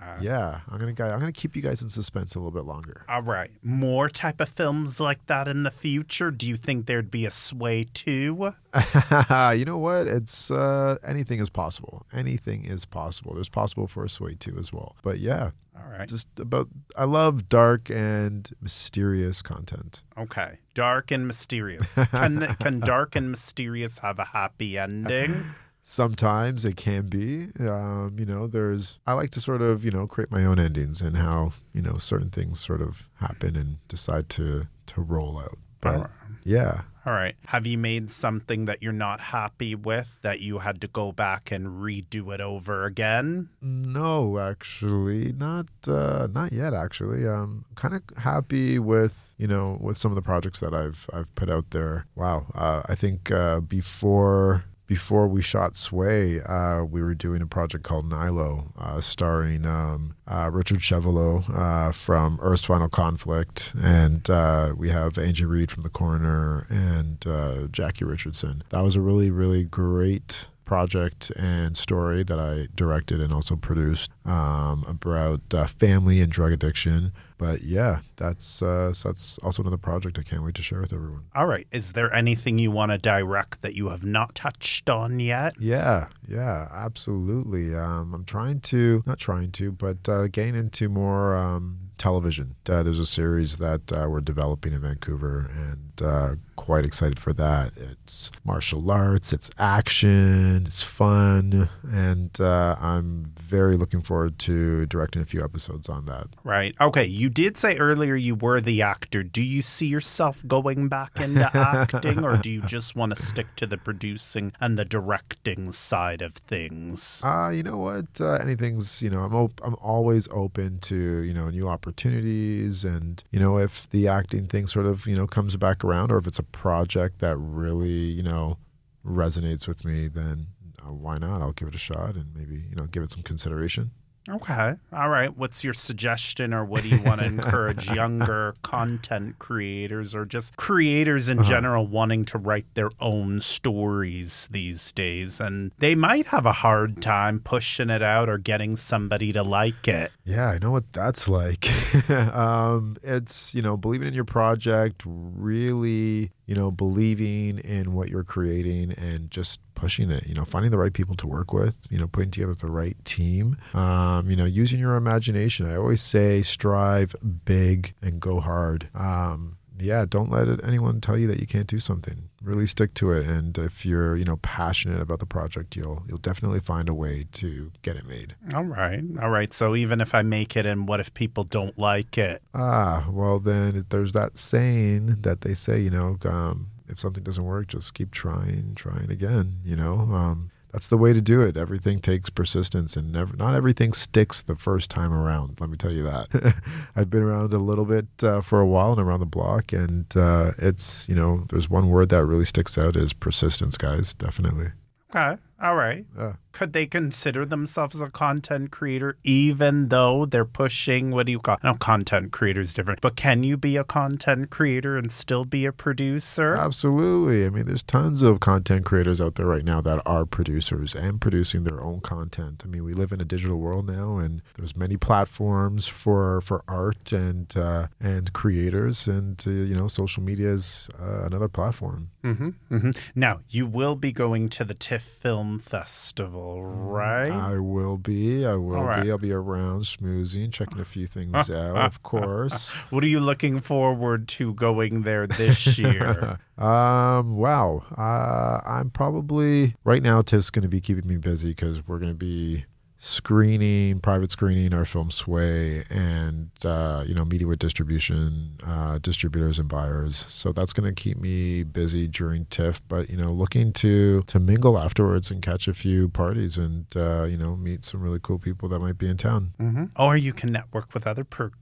Uh, 0.00 0.16
Yeah, 0.20 0.60
I'm 0.68 0.78
gonna 0.78 0.90
I'm 1.12 1.18
gonna 1.20 1.32
keep 1.32 1.56
you 1.56 1.62
guys 1.62 1.82
in 1.82 1.88
suspense 1.90 2.34
a 2.34 2.38
little 2.38 2.50
bit 2.50 2.64
longer. 2.64 3.04
All 3.08 3.22
right. 3.22 3.50
More 3.62 4.08
type 4.08 4.40
of 4.40 4.48
films 4.48 5.00
like 5.00 5.24
that 5.26 5.48
in 5.48 5.62
the 5.62 5.70
future? 5.70 6.30
Do 6.30 6.46
you 6.48 6.56
think 6.56 6.86
there'd 6.86 7.10
be 7.10 7.24
a 7.26 7.30
Sway 7.30 7.86
2? 7.94 8.52
you 9.54 9.64
know 9.64 9.78
what? 9.78 10.06
It's 10.06 10.50
uh, 10.50 10.96
anything 11.04 11.40
is 11.40 11.50
possible. 11.50 12.06
Anything 12.12 12.64
is 12.64 12.84
possible. 12.84 13.34
There's 13.34 13.48
possible 13.48 13.86
for 13.86 14.04
a 14.04 14.08
sway 14.08 14.34
too 14.34 14.56
as 14.58 14.72
well. 14.72 14.96
But 15.02 15.18
yeah, 15.20 15.50
All 15.76 15.90
right. 15.90 16.08
just 16.08 16.28
about. 16.38 16.68
I 16.96 17.04
love 17.04 17.48
dark 17.48 17.88
and 17.90 18.50
mysterious 18.60 19.42
content. 19.42 20.02
Okay. 20.18 20.58
Dark 20.74 21.12
and 21.12 21.26
mysterious. 21.26 21.94
Can, 22.10 22.56
can 22.60 22.80
dark 22.80 23.14
and 23.14 23.30
mysterious 23.30 23.98
have 24.00 24.18
a 24.18 24.24
happy 24.24 24.76
ending? 24.76 25.44
Sometimes 25.86 26.64
it 26.64 26.76
can 26.76 27.06
be. 27.06 27.48
Um, 27.60 28.16
you 28.18 28.24
know, 28.24 28.46
there's. 28.46 28.98
I 29.06 29.12
like 29.12 29.30
to 29.32 29.40
sort 29.40 29.60
of 29.60 29.84
you 29.84 29.90
know 29.90 30.06
create 30.06 30.30
my 30.30 30.42
own 30.44 30.58
endings 30.58 31.02
and 31.02 31.16
how 31.18 31.52
you 31.74 31.82
know 31.82 31.96
certain 31.98 32.30
things 32.30 32.58
sort 32.58 32.80
of 32.80 33.06
happen 33.16 33.54
and 33.54 33.76
decide 33.86 34.30
to 34.30 34.66
to 34.86 35.00
roll 35.02 35.38
out. 35.38 35.58
But 35.82 36.00
right. 36.00 36.10
yeah, 36.42 36.80
All 37.04 37.12
right. 37.12 37.34
Have 37.48 37.66
you 37.66 37.76
made 37.76 38.10
something 38.10 38.64
that 38.64 38.82
you're 38.82 38.94
not 38.94 39.20
happy 39.20 39.74
with 39.74 40.18
that 40.22 40.40
you 40.40 40.60
had 40.60 40.80
to 40.80 40.88
go 40.88 41.12
back 41.12 41.52
and 41.52 41.66
redo 41.82 42.32
it 42.32 42.40
over 42.40 42.86
again? 42.86 43.50
No, 43.60 44.38
actually, 44.38 45.34
not 45.34 45.66
uh, 45.86 46.28
not 46.32 46.50
yet. 46.52 46.72
Actually, 46.72 47.28
I'm 47.28 47.66
kind 47.74 47.94
of 47.94 48.02
happy 48.16 48.78
with 48.78 49.34
you 49.36 49.46
know 49.46 49.76
with 49.82 49.98
some 49.98 50.10
of 50.10 50.16
the 50.16 50.22
projects 50.22 50.60
that 50.60 50.72
I've 50.72 51.06
I've 51.12 51.34
put 51.34 51.50
out 51.50 51.72
there. 51.72 52.06
Wow, 52.14 52.46
uh, 52.54 52.82
I 52.88 52.94
think 52.94 53.30
uh, 53.30 53.60
before 53.60 54.64
before 54.86 55.26
we 55.28 55.40
shot 55.40 55.76
Sway, 55.76 56.40
uh, 56.40 56.84
we 56.84 57.02
were 57.02 57.14
doing 57.14 57.40
a 57.40 57.46
project 57.46 57.84
called 57.84 58.08
Nilo, 58.08 58.72
uh, 58.78 59.00
starring 59.00 59.64
um, 59.64 60.14
uh, 60.26 60.50
Richard 60.52 60.80
Chevolleau 60.80 61.44
uh, 61.56 61.92
from 61.92 62.38
Earth's 62.42 62.64
Final 62.64 62.88
Conflict, 62.88 63.72
and 63.80 64.28
uh, 64.28 64.74
we 64.76 64.90
have 64.90 65.16
Angie 65.16 65.46
Reed 65.46 65.70
from 65.70 65.82
The 65.84 65.88
Coroner 65.88 66.66
and 66.68 67.26
uh, 67.26 67.66
Jackie 67.68 68.04
Richardson. 68.04 68.62
That 68.70 68.82
was 68.82 68.96
a 68.96 69.00
really 69.00 69.30
really 69.30 69.64
great 69.64 70.48
project 70.64 71.30
and 71.36 71.76
story 71.76 72.22
that 72.22 72.38
I 72.38 72.68
directed 72.74 73.20
and 73.20 73.32
also 73.32 73.54
produced 73.54 74.10
um, 74.24 74.84
about 74.88 75.42
family 75.78 76.20
and 76.20 76.32
drug 76.32 76.52
addiction. 76.52 77.12
But 77.44 77.62
yeah, 77.62 77.98
that's 78.16 78.62
uh, 78.62 78.94
that's 79.04 79.36
also 79.38 79.62
another 79.62 79.76
project 79.76 80.18
I 80.18 80.22
can't 80.22 80.42
wait 80.42 80.54
to 80.54 80.62
share 80.62 80.80
with 80.80 80.94
everyone. 80.94 81.24
All 81.34 81.44
right. 81.44 81.66
Is 81.72 81.92
there 81.92 82.10
anything 82.14 82.58
you 82.58 82.70
want 82.70 82.90
to 82.90 82.96
direct 82.96 83.60
that 83.60 83.74
you 83.74 83.90
have 83.90 84.02
not 84.02 84.34
touched 84.34 84.88
on 84.88 85.20
yet? 85.20 85.52
Yeah, 85.60 86.06
yeah, 86.26 86.68
absolutely. 86.72 87.74
Um, 87.74 88.14
I'm 88.14 88.24
trying 88.24 88.60
to, 88.60 89.02
not 89.04 89.18
trying 89.18 89.52
to, 89.52 89.72
but 89.72 90.08
uh, 90.08 90.28
getting 90.28 90.54
into 90.54 90.88
more 90.88 91.36
um, 91.36 91.90
television. 91.98 92.54
Uh, 92.66 92.82
there's 92.82 92.98
a 92.98 93.04
series 93.04 93.58
that 93.58 93.92
uh, 93.92 94.06
we're 94.08 94.22
developing 94.22 94.72
in 94.72 94.80
Vancouver, 94.80 95.50
and 95.54 96.02
uh, 96.02 96.36
quite 96.56 96.84
excited 96.84 97.18
for 97.18 97.32
that. 97.34 97.72
It's 97.76 98.30
martial 98.44 98.90
arts, 98.90 99.32
it's 99.32 99.50
action, 99.58 100.64
it's 100.66 100.82
fun, 100.82 101.68
and 101.82 102.40
uh, 102.40 102.76
I'm 102.80 103.24
very 103.38 103.76
looking 103.76 104.00
forward 104.00 104.38
to 104.40 104.86
directing 104.86 105.22
a 105.22 105.26
few 105.26 105.42
episodes 105.42 105.88
on 105.88 106.06
that. 106.06 106.28
Right. 106.44 106.74
Okay. 106.80 107.04
You 107.04 107.28
did 107.28 107.56
say 107.56 107.76
earlier 107.78 108.14
you 108.14 108.34
were 108.34 108.60
the 108.60 108.82
actor. 108.82 109.22
Do 109.22 109.42
you 109.42 109.62
see 109.62 109.86
yourself 109.86 110.42
going 110.46 110.88
back 110.88 111.20
into 111.20 111.50
acting, 111.54 112.24
or 112.24 112.36
do 112.36 112.50
you 112.50 112.62
just 112.62 112.96
want 112.96 113.14
to 113.14 113.20
stick 113.20 113.46
to 113.56 113.66
the 113.66 113.76
producing 113.76 114.52
and 114.60 114.78
the 114.78 114.84
directing 114.84 115.72
side 115.72 116.22
of 116.22 116.34
things? 116.34 117.22
Uh, 117.24 117.50
you 117.50 117.62
know 117.62 117.76
what? 117.76 118.06
Uh, 118.20 118.34
anything's, 118.34 119.02
you 119.02 119.10
know, 119.10 119.20
I'm 119.20 119.34
op- 119.34 119.60
I'm 119.64 119.76
always 119.76 120.28
open 120.30 120.78
to, 120.80 120.96
you 120.96 121.34
know, 121.34 121.50
new 121.50 121.68
opportunities 121.68 122.84
and, 122.84 123.22
you 123.30 123.40
know, 123.40 123.58
if 123.58 123.88
the 123.90 124.08
acting 124.08 124.46
thing 124.46 124.66
sort 124.66 124.86
of, 124.86 125.06
you 125.06 125.16
know, 125.16 125.26
comes 125.26 125.56
back 125.56 125.84
around 125.84 126.12
or 126.12 126.18
if 126.18 126.26
it's 126.26 126.38
a 126.38 126.43
project 126.52 127.20
that 127.20 127.36
really, 127.36 127.88
you 127.88 128.22
know, 128.22 128.58
resonates 129.04 129.68
with 129.68 129.84
me, 129.84 130.08
then 130.08 130.46
uh, 130.80 130.92
why 130.92 131.18
not? 131.18 131.40
I'll 131.42 131.52
give 131.52 131.68
it 131.68 131.74
a 131.74 131.78
shot 131.78 132.14
and 132.14 132.34
maybe, 132.34 132.64
you 132.68 132.76
know, 132.76 132.86
give 132.86 133.02
it 133.02 133.10
some 133.10 133.22
consideration. 133.22 133.90
Okay. 134.28 134.74
All 134.92 135.08
right. 135.10 135.36
What's 135.36 135.62
your 135.64 135.74
suggestion, 135.74 136.54
or 136.54 136.64
what 136.64 136.82
do 136.82 136.88
you 136.88 137.02
want 137.02 137.20
to 137.20 137.26
encourage 137.34 137.90
younger 137.90 138.54
content 138.62 139.38
creators 139.38 140.14
or 140.14 140.24
just 140.24 140.56
creators 140.56 141.28
in 141.28 141.40
Uh-huh. 141.40 141.48
general 141.50 141.86
wanting 141.86 142.24
to 142.26 142.38
write 142.38 142.66
their 142.74 142.90
own 143.00 143.40
stories 143.40 144.48
these 144.50 144.92
days? 144.92 145.40
And 145.40 145.72
they 145.78 145.94
might 145.94 146.26
have 146.28 146.46
a 146.46 146.52
hard 146.52 147.02
time 147.02 147.40
pushing 147.40 147.90
it 147.90 148.02
out 148.02 148.28
or 148.30 148.38
getting 148.38 148.76
somebody 148.76 149.32
to 149.32 149.42
like 149.42 149.86
it. 149.88 150.10
Yeah, 150.24 150.48
I 150.48 150.58
know 150.58 150.70
what 150.70 150.90
that's 150.94 151.28
like. 151.28 151.68
um, 152.10 152.96
it's, 153.02 153.54
you 153.54 153.60
know, 153.62 153.76
believing 153.76 154.08
in 154.08 154.14
your 154.14 154.24
project, 154.24 155.02
really, 155.04 156.30
you 156.46 156.54
know, 156.54 156.70
believing 156.70 157.58
in 157.58 157.94
what 157.94 158.08
you're 158.08 158.24
creating 158.24 158.92
and 158.92 159.30
just 159.30 159.60
pushing 159.74 160.10
it, 160.10 160.26
you 160.26 160.34
know, 160.34 160.44
finding 160.44 160.70
the 160.70 160.78
right 160.78 160.92
people 160.92 161.14
to 161.16 161.26
work 161.26 161.52
with, 161.52 161.78
you 161.90 161.98
know, 161.98 162.06
putting 162.06 162.30
together 162.30 162.54
the 162.54 162.70
right 162.70 162.96
team, 163.04 163.56
um, 163.74 164.30
you 164.30 164.36
know, 164.36 164.44
using 164.44 164.78
your 164.78 164.96
imagination. 164.96 165.66
I 165.66 165.76
always 165.76 166.02
say 166.02 166.42
strive 166.42 167.14
big 167.44 167.94
and 168.02 168.20
go 168.20 168.40
hard. 168.40 168.88
Um, 168.94 169.56
yeah, 169.78 170.04
don't 170.08 170.30
let 170.30 170.48
it, 170.48 170.60
anyone 170.64 171.00
tell 171.00 171.16
you 171.16 171.26
that 171.26 171.40
you 171.40 171.46
can't 171.46 171.66
do 171.66 171.78
something. 171.78 172.28
Really 172.42 172.66
stick 172.66 172.94
to 172.94 173.10
it, 173.12 173.26
and 173.26 173.56
if 173.58 173.86
you're, 173.86 174.16
you 174.16 174.24
know, 174.24 174.36
passionate 174.36 175.00
about 175.00 175.18
the 175.18 175.26
project, 175.26 175.76
you'll 175.76 176.02
you'll 176.06 176.18
definitely 176.18 176.60
find 176.60 176.88
a 176.88 176.94
way 176.94 177.24
to 177.32 177.72
get 177.82 177.96
it 177.96 178.06
made. 178.06 178.34
All 178.54 178.64
right. 178.64 179.02
All 179.20 179.30
right. 179.30 179.52
So 179.54 179.74
even 179.74 180.00
if 180.00 180.14
I 180.14 180.22
make 180.22 180.56
it, 180.56 180.66
and 180.66 180.86
what 180.86 181.00
if 181.00 181.12
people 181.14 181.44
don't 181.44 181.78
like 181.78 182.18
it? 182.18 182.42
Ah, 182.54 183.06
well, 183.10 183.38
then 183.38 183.86
there's 183.88 184.12
that 184.12 184.36
saying 184.36 185.22
that 185.22 185.40
they 185.40 185.54
say, 185.54 185.80
you 185.80 185.90
know, 185.90 186.18
um, 186.24 186.68
if 186.88 187.00
something 187.00 187.22
doesn't 187.22 187.44
work, 187.44 187.68
just 187.68 187.94
keep 187.94 188.10
trying, 188.10 188.74
trying 188.74 189.10
again. 189.10 189.60
You 189.64 189.76
know, 189.76 189.94
um, 190.12 190.50
that's 190.74 190.88
the 190.88 190.98
way 190.98 191.12
to 191.12 191.20
do 191.20 191.40
it. 191.40 191.56
Everything 191.56 192.00
takes 192.00 192.30
persistence, 192.30 192.96
and 192.96 193.12
never, 193.12 193.36
not 193.36 193.54
everything 193.54 193.92
sticks 193.92 194.42
the 194.42 194.56
first 194.56 194.90
time 194.90 195.12
around. 195.12 195.60
Let 195.60 195.70
me 195.70 195.76
tell 195.76 195.92
you 195.92 196.02
that. 196.02 196.60
I've 196.96 197.08
been 197.08 197.22
around 197.22 197.52
a 197.52 197.58
little 197.58 197.84
bit 197.84 198.08
uh, 198.24 198.40
for 198.40 198.60
a 198.60 198.66
while 198.66 198.90
and 198.90 199.00
around 199.00 199.20
the 199.20 199.26
block, 199.26 199.72
and 199.72 200.04
uh, 200.16 200.50
it's 200.58 201.08
you 201.08 201.14
know, 201.14 201.46
there's 201.48 201.70
one 201.70 201.90
word 201.90 202.08
that 202.08 202.24
really 202.24 202.44
sticks 202.44 202.76
out 202.76 202.96
is 202.96 203.12
persistence, 203.12 203.78
guys. 203.78 204.14
Definitely. 204.14 204.72
Okay. 205.14 205.40
All 205.60 205.76
right. 205.76 206.04
Yeah. 206.16 206.34
Could 206.52 206.72
they 206.72 206.86
consider 206.86 207.44
themselves 207.44 208.00
a 208.00 208.08
content 208.10 208.70
creator 208.70 209.16
even 209.24 209.88
though 209.88 210.24
they're 210.24 210.44
pushing 210.44 211.10
what 211.10 211.26
do 211.26 211.32
you 211.32 211.40
call? 211.40 211.58
No, 211.64 211.74
content 211.74 212.30
creator 212.30 212.60
is 212.60 212.72
different. 212.74 213.00
But 213.00 213.16
can 213.16 213.42
you 213.42 213.56
be 213.56 213.76
a 213.76 213.82
content 213.82 214.50
creator 214.50 214.96
and 214.96 215.10
still 215.10 215.44
be 215.44 215.66
a 215.66 215.72
producer? 215.72 216.54
Absolutely. 216.54 217.44
I 217.44 217.50
mean, 217.50 217.66
there's 217.66 217.82
tons 217.82 218.22
of 218.22 218.38
content 218.38 218.84
creators 218.84 219.20
out 219.20 219.34
there 219.34 219.46
right 219.46 219.64
now 219.64 219.80
that 219.80 220.00
are 220.06 220.24
producers 220.24 220.94
and 220.94 221.20
producing 221.20 221.64
their 221.64 221.82
own 221.82 222.00
content. 222.00 222.62
I 222.64 222.68
mean, 222.68 222.84
we 222.84 222.92
live 222.92 223.10
in 223.10 223.20
a 223.20 223.24
digital 223.24 223.58
world 223.58 223.88
now, 223.88 224.18
and 224.18 224.40
there's 224.56 224.76
many 224.76 224.96
platforms 224.96 225.88
for 225.88 226.40
for 226.40 226.62
art 226.68 227.10
and 227.10 227.56
uh, 227.56 227.88
and 227.98 228.32
creators, 228.32 229.08
and 229.08 229.42
uh, 229.44 229.50
you 229.50 229.74
know, 229.74 229.88
social 229.88 230.22
media 230.22 230.52
is 230.52 230.88
uh, 231.00 231.24
another 231.24 231.48
platform. 231.48 232.10
hmm 232.22 232.50
hmm 232.68 232.90
Now 233.16 233.40
you 233.48 233.66
will 233.66 233.96
be 233.96 234.12
going 234.12 234.48
to 234.50 234.64
the 234.64 234.74
TIFF 234.74 235.02
Film 235.02 235.43
Festival, 235.60 236.62
right? 236.62 237.30
I 237.30 237.58
will 237.58 237.96
be. 237.96 238.44
I 238.46 238.54
will 238.54 238.82
right. 238.82 239.02
be. 239.02 239.10
I'll 239.10 239.18
be 239.18 239.32
around 239.32 239.82
schmoozing, 239.82 240.52
checking 240.52 240.80
a 240.80 240.84
few 240.84 241.06
things 241.06 241.34
out, 241.50 241.76
of 241.76 242.02
course. 242.02 242.70
what 242.90 243.04
are 243.04 243.08
you 243.08 243.20
looking 243.20 243.60
forward 243.60 244.28
to 244.28 244.54
going 244.54 245.02
there 245.02 245.26
this 245.26 245.78
year? 245.78 246.38
Um, 246.56 247.34
wow. 247.34 247.82
Uh, 247.98 248.60
I'm 248.64 248.88
probably 248.90 249.74
right 249.82 250.00
now. 250.00 250.22
Tiff's 250.22 250.50
going 250.50 250.62
to 250.62 250.68
be 250.68 250.80
keeping 250.80 251.04
me 251.04 251.16
busy 251.16 251.48
because 251.48 251.84
we're 251.84 251.98
going 251.98 252.12
to 252.12 252.16
be 252.16 252.64
screening, 253.04 254.00
private 254.00 254.32
screening 254.32 254.72
our 254.72 254.86
film 254.86 255.10
Sway, 255.10 255.84
and 255.90 256.50
uh, 256.64 257.04
you 257.06 257.14
know, 257.14 257.24
meeting 257.24 257.46
with 257.46 257.58
distribution, 257.58 258.56
uh, 258.66 258.98
distributors 258.98 259.58
and 259.58 259.68
buyers. 259.68 260.16
So 260.16 260.52
that's 260.52 260.72
going 260.72 260.92
to 260.92 261.00
keep 261.00 261.18
me 261.18 261.64
busy 261.64 262.08
during 262.08 262.46
TIFF. 262.46 262.80
But 262.88 263.10
you 263.10 263.16
know, 263.18 263.30
looking 263.30 263.72
to 263.74 264.22
to 264.22 264.40
mingle 264.40 264.78
afterwards 264.78 265.30
and 265.30 265.42
catch 265.42 265.68
a 265.68 265.74
few 265.74 266.08
parties 266.08 266.56
and 266.56 266.86
uh, 266.96 267.24
you 267.24 267.36
know, 267.36 267.56
meet 267.56 267.84
some 267.84 268.00
really 268.00 268.20
cool 268.22 268.38
people 268.38 268.68
that 268.70 268.78
might 268.78 268.96
be 268.96 269.08
in 269.08 269.18
town. 269.18 269.52
hmm 269.58 269.84
Or 269.96 270.16
you 270.16 270.32
can 270.32 270.50
network 270.50 270.94
with 270.94 271.06
other 271.06 271.24
per- 271.24 271.52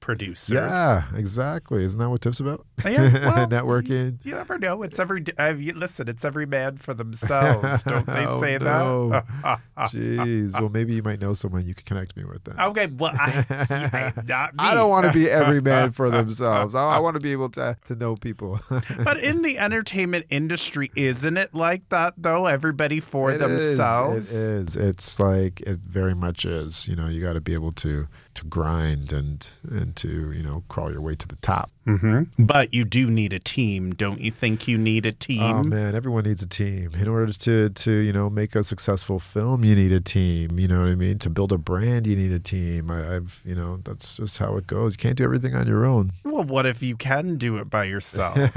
producers. 0.00 0.54
Yeah, 0.54 1.04
exactly. 1.14 1.84
Isn't 1.84 1.98
that 2.00 2.08
what 2.10 2.20
TIFF's 2.22 2.40
about? 2.40 2.66
Oh, 2.84 2.88
yeah, 2.88 3.00
well, 3.34 3.46
Networking. 3.46 4.18
You 4.24 4.34
never 4.34 4.58
know. 4.58 4.82
It's 4.82 4.98
every. 4.98 5.24
You, 5.38 5.72
listen, 5.74 6.08
it's 6.08 6.24
every 6.24 6.46
man 6.46 6.78
for 6.78 6.94
themselves. 6.94 7.82
Don't 7.84 8.06
they 8.06 8.12
Oh, 8.26 8.40
say 8.40 8.58
no. 8.58 9.10
that? 9.10 9.60
Jeez. 9.78 10.58
Well, 10.58 10.68
maybe 10.70 10.94
you 10.94 11.02
might 11.02 11.20
know 11.20 11.34
someone 11.34 11.66
you 11.66 11.74
could 11.74 11.84
connect 11.86 12.16
me 12.16 12.24
with 12.24 12.44
then. 12.44 12.58
okay. 12.58 12.86
Well, 12.86 13.12
I, 13.14 14.12
not 14.26 14.54
me. 14.54 14.58
I 14.58 14.74
don't 14.74 14.90
want 14.90 15.06
to 15.06 15.12
be 15.12 15.28
every 15.30 15.60
man 15.60 15.92
for 15.92 16.10
themselves. 16.10 16.74
I, 16.74 16.96
I 16.96 16.98
want 16.98 17.14
to 17.14 17.20
be 17.20 17.32
able 17.32 17.50
to 17.50 17.76
to 17.86 17.94
know 17.94 18.16
people. 18.16 18.60
but 19.04 19.18
in 19.18 19.42
the 19.42 19.58
entertainment 19.58 20.26
industry, 20.30 20.90
isn't 20.96 21.36
it 21.36 21.54
like 21.54 21.88
that 21.90 22.14
though? 22.16 22.46
Everybody 22.46 23.00
for 23.00 23.30
It 23.30 23.40
is, 23.42 23.76
themselves. 23.76 24.32
It 24.34 24.38
is. 24.38 24.76
It's 24.76 25.20
like 25.20 25.60
it 25.62 25.78
very 25.80 26.14
much 26.14 26.44
is. 26.44 26.88
You 26.88 26.96
know, 26.96 27.08
you 27.08 27.20
got 27.20 27.34
to 27.34 27.40
be 27.40 27.54
able 27.54 27.72
to 27.72 28.08
to 28.34 28.44
grind 28.46 29.12
and 29.12 29.46
and 29.70 29.89
to 29.96 30.32
you 30.32 30.42
know 30.42 30.62
crawl 30.68 30.90
your 30.90 31.00
way 31.00 31.14
to 31.14 31.28
the 31.28 31.36
top. 31.36 31.70
hmm 31.84 32.22
But 32.38 32.72
you 32.74 32.84
do 32.84 33.10
need 33.10 33.32
a 33.32 33.38
team, 33.38 33.92
don't 33.92 34.20
you 34.20 34.30
think? 34.30 34.68
You 34.68 34.78
need 34.78 35.06
a 35.06 35.12
team. 35.12 35.42
Oh 35.42 35.62
man, 35.62 35.94
everyone 35.94 36.24
needs 36.24 36.42
a 36.42 36.46
team. 36.46 36.90
In 36.98 37.08
order 37.08 37.32
to 37.32 37.70
to 37.70 37.90
you 37.92 38.12
know 38.12 38.30
make 38.30 38.54
a 38.54 38.62
successful 38.64 39.18
film, 39.18 39.64
you 39.64 39.74
need 39.74 39.92
a 39.92 40.00
team. 40.00 40.58
You 40.58 40.68
know 40.68 40.80
what 40.80 40.88
I 40.88 40.94
mean? 40.94 41.18
To 41.20 41.30
build 41.30 41.52
a 41.52 41.58
brand, 41.58 42.06
you 42.06 42.16
need 42.16 42.32
a 42.32 42.40
team. 42.40 42.90
I, 42.90 43.16
I've 43.16 43.42
you 43.44 43.54
know 43.54 43.78
that's 43.84 44.16
just 44.16 44.38
how 44.38 44.56
it 44.56 44.66
goes. 44.66 44.94
You 44.94 44.98
can't 44.98 45.16
do 45.16 45.24
everything 45.24 45.54
on 45.54 45.66
your 45.66 45.84
own. 45.84 46.12
Well, 46.24 46.44
what 46.44 46.66
if 46.66 46.82
you 46.82 46.96
can 46.96 47.36
do 47.36 47.56
it 47.58 47.68
by 47.70 47.84
yourself? 47.84 48.36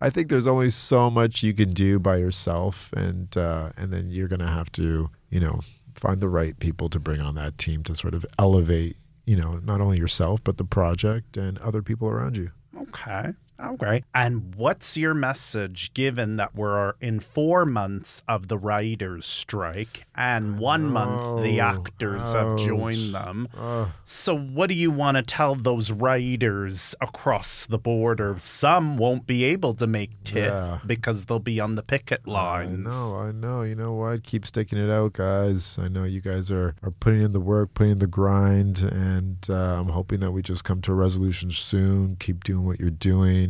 I 0.00 0.10
think 0.10 0.28
there's 0.28 0.46
only 0.46 0.70
so 0.70 1.10
much 1.10 1.42
you 1.42 1.52
can 1.54 1.72
do 1.72 1.98
by 1.98 2.16
yourself, 2.16 2.92
and 2.94 3.36
uh, 3.36 3.70
and 3.76 3.92
then 3.92 4.10
you're 4.10 4.28
gonna 4.28 4.50
have 4.50 4.70
to 4.72 5.10
you 5.30 5.40
know 5.40 5.60
find 5.94 6.20
the 6.20 6.28
right 6.28 6.58
people 6.58 6.88
to 6.88 6.98
bring 6.98 7.20
on 7.20 7.34
that 7.34 7.58
team 7.58 7.82
to 7.84 7.94
sort 7.94 8.14
of 8.14 8.24
elevate 8.38 8.96
you 9.24 9.36
know 9.36 9.60
not 9.64 9.80
only 9.80 9.98
yourself 9.98 10.42
but 10.44 10.56
the 10.56 10.64
project 10.64 11.36
and 11.36 11.58
other 11.58 11.82
people 11.82 12.08
around 12.08 12.36
you. 12.36 12.50
Okay. 12.76 13.32
Okay. 13.62 14.02
And 14.14 14.54
what's 14.54 14.96
your 14.96 15.14
message 15.14 15.92
given 15.94 16.36
that 16.36 16.54
we're 16.54 16.94
in 17.00 17.20
four 17.20 17.64
months 17.66 18.22
of 18.26 18.48
the 18.48 18.56
writers' 18.58 19.26
strike 19.26 20.06
and 20.14 20.58
one 20.58 20.86
month 20.90 21.42
the 21.42 21.56
know. 21.56 21.62
actors 21.62 22.32
have 22.32 22.56
joined 22.58 23.12
them? 23.14 23.48
Oh, 23.56 23.92
So, 24.04 24.36
what 24.36 24.68
do 24.68 24.74
you 24.74 24.90
want 24.90 25.16
to 25.16 25.22
tell 25.22 25.54
those 25.54 25.92
writers 25.92 26.94
across 27.00 27.66
the 27.66 27.78
border? 27.78 28.36
Some 28.40 28.96
won't 28.96 29.26
be 29.26 29.44
able 29.44 29.74
to 29.74 29.86
make 29.86 30.10
TIFF 30.24 30.36
Yeah. 30.52 30.78
because 30.86 31.26
they'll 31.26 31.38
be 31.38 31.60
on 31.60 31.74
the 31.74 31.82
picket 31.82 32.26
lines. 32.26 32.86
I 32.88 32.90
know, 32.90 33.16
I 33.16 33.32
know. 33.32 33.62
You 33.62 33.74
know 33.74 33.92
what? 33.94 34.22
Keep 34.22 34.46
sticking 34.46 34.78
it 34.78 34.90
out, 34.90 35.12
guys. 35.14 35.78
I 35.78 35.88
know 35.88 36.04
you 36.04 36.20
guys 36.20 36.50
are, 36.50 36.74
are 36.82 36.90
putting 36.90 37.22
in 37.22 37.32
the 37.32 37.40
work, 37.40 37.74
putting 37.74 37.92
in 37.92 37.98
the 37.98 38.06
grind, 38.06 38.82
and 38.82 39.36
uh, 39.50 39.80
I'm 39.80 39.88
hoping 39.88 40.20
that 40.20 40.30
we 40.32 40.42
just 40.42 40.64
come 40.64 40.80
to 40.82 40.92
a 40.92 40.94
resolution 40.94 41.50
soon. 41.50 42.16
Keep 42.16 42.44
doing 42.44 42.64
what 42.64 42.80
you're 42.80 42.90
doing. 42.90 43.49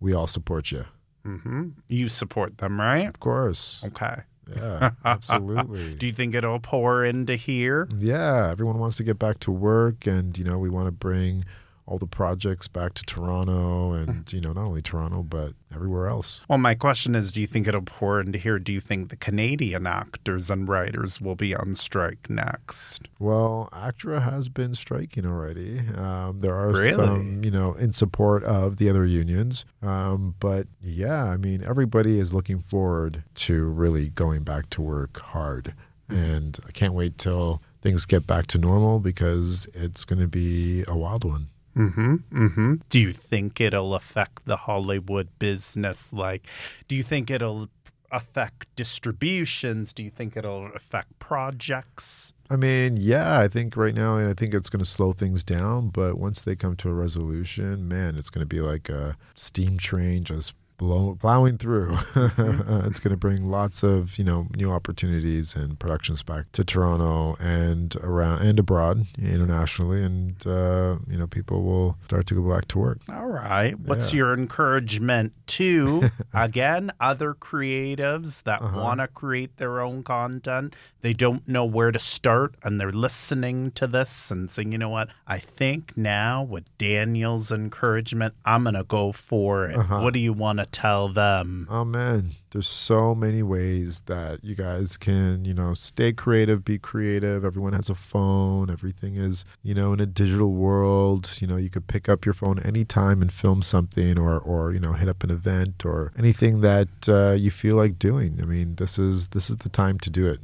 We 0.00 0.14
all 0.14 0.26
support 0.26 0.70
you. 0.70 0.84
hmm 1.24 1.68
You 1.88 2.08
support 2.08 2.58
them, 2.58 2.80
right? 2.80 3.06
Of 3.08 3.20
course. 3.20 3.82
Okay. 3.84 4.22
Yeah, 4.56 4.92
absolutely. 5.04 5.94
Do 5.98 6.06
you 6.06 6.12
think 6.12 6.34
it'll 6.34 6.58
pour 6.60 7.04
into 7.04 7.36
here? 7.36 7.86
Yeah, 7.98 8.48
everyone 8.50 8.78
wants 8.78 8.96
to 8.96 9.04
get 9.04 9.18
back 9.18 9.40
to 9.40 9.50
work, 9.50 10.06
and 10.06 10.38
you 10.38 10.44
know 10.44 10.58
we 10.58 10.70
want 10.70 10.86
to 10.86 10.92
bring 10.92 11.44
all 11.88 11.96
the 11.98 12.06
projects 12.06 12.68
back 12.68 12.92
to 12.94 13.02
Toronto, 13.04 13.92
and 13.92 14.30
you 14.32 14.40
know 14.40 14.52
not 14.52 14.66
only 14.66 14.82
Toronto 14.82 15.22
but 15.22 15.54
everywhere 15.74 16.06
else. 16.06 16.42
Well, 16.48 16.58
my 16.58 16.74
question 16.74 17.14
is 17.14 17.32
do 17.32 17.40
you 17.40 17.46
think 17.46 17.66
it'll 17.66 17.80
pour 17.82 18.20
into 18.20 18.38
here? 18.38 18.58
Do 18.58 18.72
you 18.72 18.80
think 18.80 19.08
the 19.08 19.16
Canadian 19.16 19.86
actors 19.86 20.50
and 20.50 20.68
writers 20.68 21.20
will 21.20 21.34
be 21.34 21.54
on 21.54 21.74
strike 21.74 22.28
next? 22.28 23.08
Well, 23.18 23.68
ACTRA 23.72 24.20
has 24.20 24.48
been 24.48 24.74
striking 24.74 25.24
already. 25.24 25.80
Um, 25.96 26.40
there 26.40 26.54
are 26.54 26.68
Really? 26.70 26.92
some, 26.92 27.42
you 27.42 27.50
know, 27.50 27.72
in 27.74 27.92
support 27.92 28.44
of 28.44 28.76
the 28.76 28.90
other 28.90 29.06
unions. 29.06 29.64
Um, 29.82 30.34
but 30.40 30.66
yeah, 30.82 31.24
I 31.24 31.36
mean, 31.38 31.64
everybody 31.64 32.18
is 32.18 32.34
looking 32.34 32.58
forward 32.58 33.24
to 33.46 33.64
really 33.64 34.10
going 34.10 34.42
back 34.42 34.68
to 34.70 34.82
work 34.82 35.20
hard, 35.20 35.74
and 36.08 36.58
I 36.66 36.70
can't 36.72 36.92
wait 36.94 37.16
till 37.18 37.62
things 37.80 38.04
get 38.06 38.26
back 38.26 38.46
to 38.48 38.58
normal 38.58 38.98
because 38.98 39.68
it's 39.72 40.04
going 40.04 40.20
to 40.20 40.28
be 40.28 40.84
a 40.88 40.96
wild 40.96 41.24
one. 41.24 41.48
Mm-hmm. 41.78 42.14
Mm-hmm. 42.32 42.74
Do 42.90 42.98
you 42.98 43.12
think 43.12 43.60
it'll 43.60 43.94
affect 43.94 44.44
the 44.46 44.56
Hollywood 44.56 45.28
business? 45.38 46.12
Like, 46.12 46.46
do 46.88 46.96
you 46.96 47.02
think 47.02 47.30
it'll 47.30 47.68
affect 48.10 48.74
distributions? 48.74 49.92
Do 49.92 50.02
you 50.02 50.10
think 50.10 50.36
it'll 50.36 50.72
affect 50.74 51.18
projects? 51.18 52.32
I 52.50 52.56
mean, 52.56 52.96
yeah, 52.96 53.38
I 53.38 53.48
think 53.48 53.76
right 53.76 53.94
now, 53.94 54.16
I 54.16 54.34
think 54.34 54.54
it's 54.54 54.70
going 54.70 54.80
to 54.80 54.86
slow 54.86 55.12
things 55.12 55.44
down. 55.44 55.90
But 55.90 56.18
once 56.18 56.42
they 56.42 56.56
come 56.56 56.76
to 56.76 56.88
a 56.88 56.94
resolution, 56.94 57.86
man, 57.88 58.16
it's 58.16 58.30
going 58.30 58.46
to 58.46 58.46
be 58.46 58.60
like 58.60 58.88
a 58.88 59.16
steam 59.34 59.78
train 59.78 60.24
just 60.24 60.54
blow, 60.78 61.16
plowing 61.20 61.58
through. 61.58 61.98
it's 62.16 63.00
going 63.00 63.10
to 63.10 63.16
bring 63.16 63.50
lots 63.50 63.82
of 63.82 64.16
you 64.18 64.24
know 64.24 64.46
new 64.56 64.70
opportunities 64.72 65.54
and 65.54 65.78
productions 65.78 66.22
back 66.22 66.50
to 66.52 66.64
Toronto 66.64 67.36
and 67.40 67.94
around 67.96 68.42
and 68.42 68.58
abroad 68.58 69.06
internationally, 69.20 70.02
and 70.02 70.46
uh, 70.46 70.96
you 71.08 71.18
know 71.18 71.26
people 71.26 71.62
will 71.62 71.96
start 72.04 72.26
to 72.28 72.34
go 72.34 72.48
back 72.54 72.66
to 72.68 72.78
work. 72.78 72.98
All 73.12 73.26
right. 73.26 73.78
What's 73.78 74.12
Yeah. 74.12 74.18
your 74.18 74.34
encouragement 74.34 75.32
to, 75.48 76.10
again, 76.32 76.90
other 77.00 77.34
creatives 77.34 78.42
that 78.44 78.62
Uh-huh. 78.62 78.80
want 78.80 79.00
to 79.00 79.08
create 79.08 79.56
their 79.56 79.80
own 79.80 80.02
content? 80.02 80.74
They 81.00 81.12
don't 81.12 81.46
know 81.46 81.64
where 81.64 81.92
to 81.92 81.98
start 81.98 82.54
and 82.64 82.80
they're 82.80 82.90
listening 82.92 83.70
to 83.72 83.86
this 83.86 84.30
and 84.32 84.50
saying, 84.50 84.72
you 84.72 84.78
know 84.78 84.88
what? 84.88 85.10
I 85.28 85.38
think 85.38 85.96
now 85.96 86.42
with 86.42 86.64
Daniel's 86.78 87.52
encouragement, 87.52 88.34
I'm 88.44 88.64
going 88.64 88.74
to 88.74 88.82
go 88.84 89.12
for 89.12 89.66
it. 89.66 89.76
Uh-huh. 89.76 90.00
What 90.00 90.12
do 90.12 90.18
you 90.18 90.32
want 90.32 90.58
to 90.58 90.66
tell 90.72 91.08
them? 91.08 91.66
Oh 91.70 91.84
man, 91.84 92.30
there's 92.50 92.66
so 92.66 93.14
many 93.14 93.42
ways 93.42 94.00
that 94.06 94.42
you 94.42 94.54
guys 94.54 94.96
can, 94.96 95.44
you 95.44 95.54
know, 95.54 95.74
stay 95.74 96.12
creative, 96.12 96.64
be 96.64 96.78
creative. 96.78 97.44
Everyone 97.44 97.72
has 97.72 97.88
a 97.90 97.94
phone. 97.94 98.70
Everything 98.70 99.16
is, 99.16 99.44
you 99.62 99.74
know, 99.74 99.92
in 99.92 100.00
a 100.00 100.06
digital 100.06 100.52
world. 100.52 101.38
You 101.40 101.46
know, 101.46 101.56
you 101.56 101.70
could 101.70 101.86
pick 101.86 102.08
up 102.08 102.24
your 102.24 102.34
phone 102.34 102.58
anytime 102.60 103.22
and 103.22 103.32
film 103.32 103.62
something, 103.62 104.18
or, 104.18 104.38
or 104.38 104.72
you 104.72 104.80
know, 104.80 104.92
hit 104.92 105.08
up 105.08 105.22
an 105.24 105.30
event 105.30 105.84
or 105.84 106.12
anything 106.18 106.60
that 106.60 106.88
uh, 107.08 107.32
you 107.32 107.50
feel 107.50 107.76
like 107.76 107.98
doing. 107.98 108.38
I 108.42 108.44
mean, 108.44 108.76
this 108.76 108.98
is 108.98 109.28
this 109.28 109.50
is 109.50 109.58
the 109.58 109.68
time 109.68 109.98
to 110.00 110.10
do 110.10 110.26
it. 110.28 110.40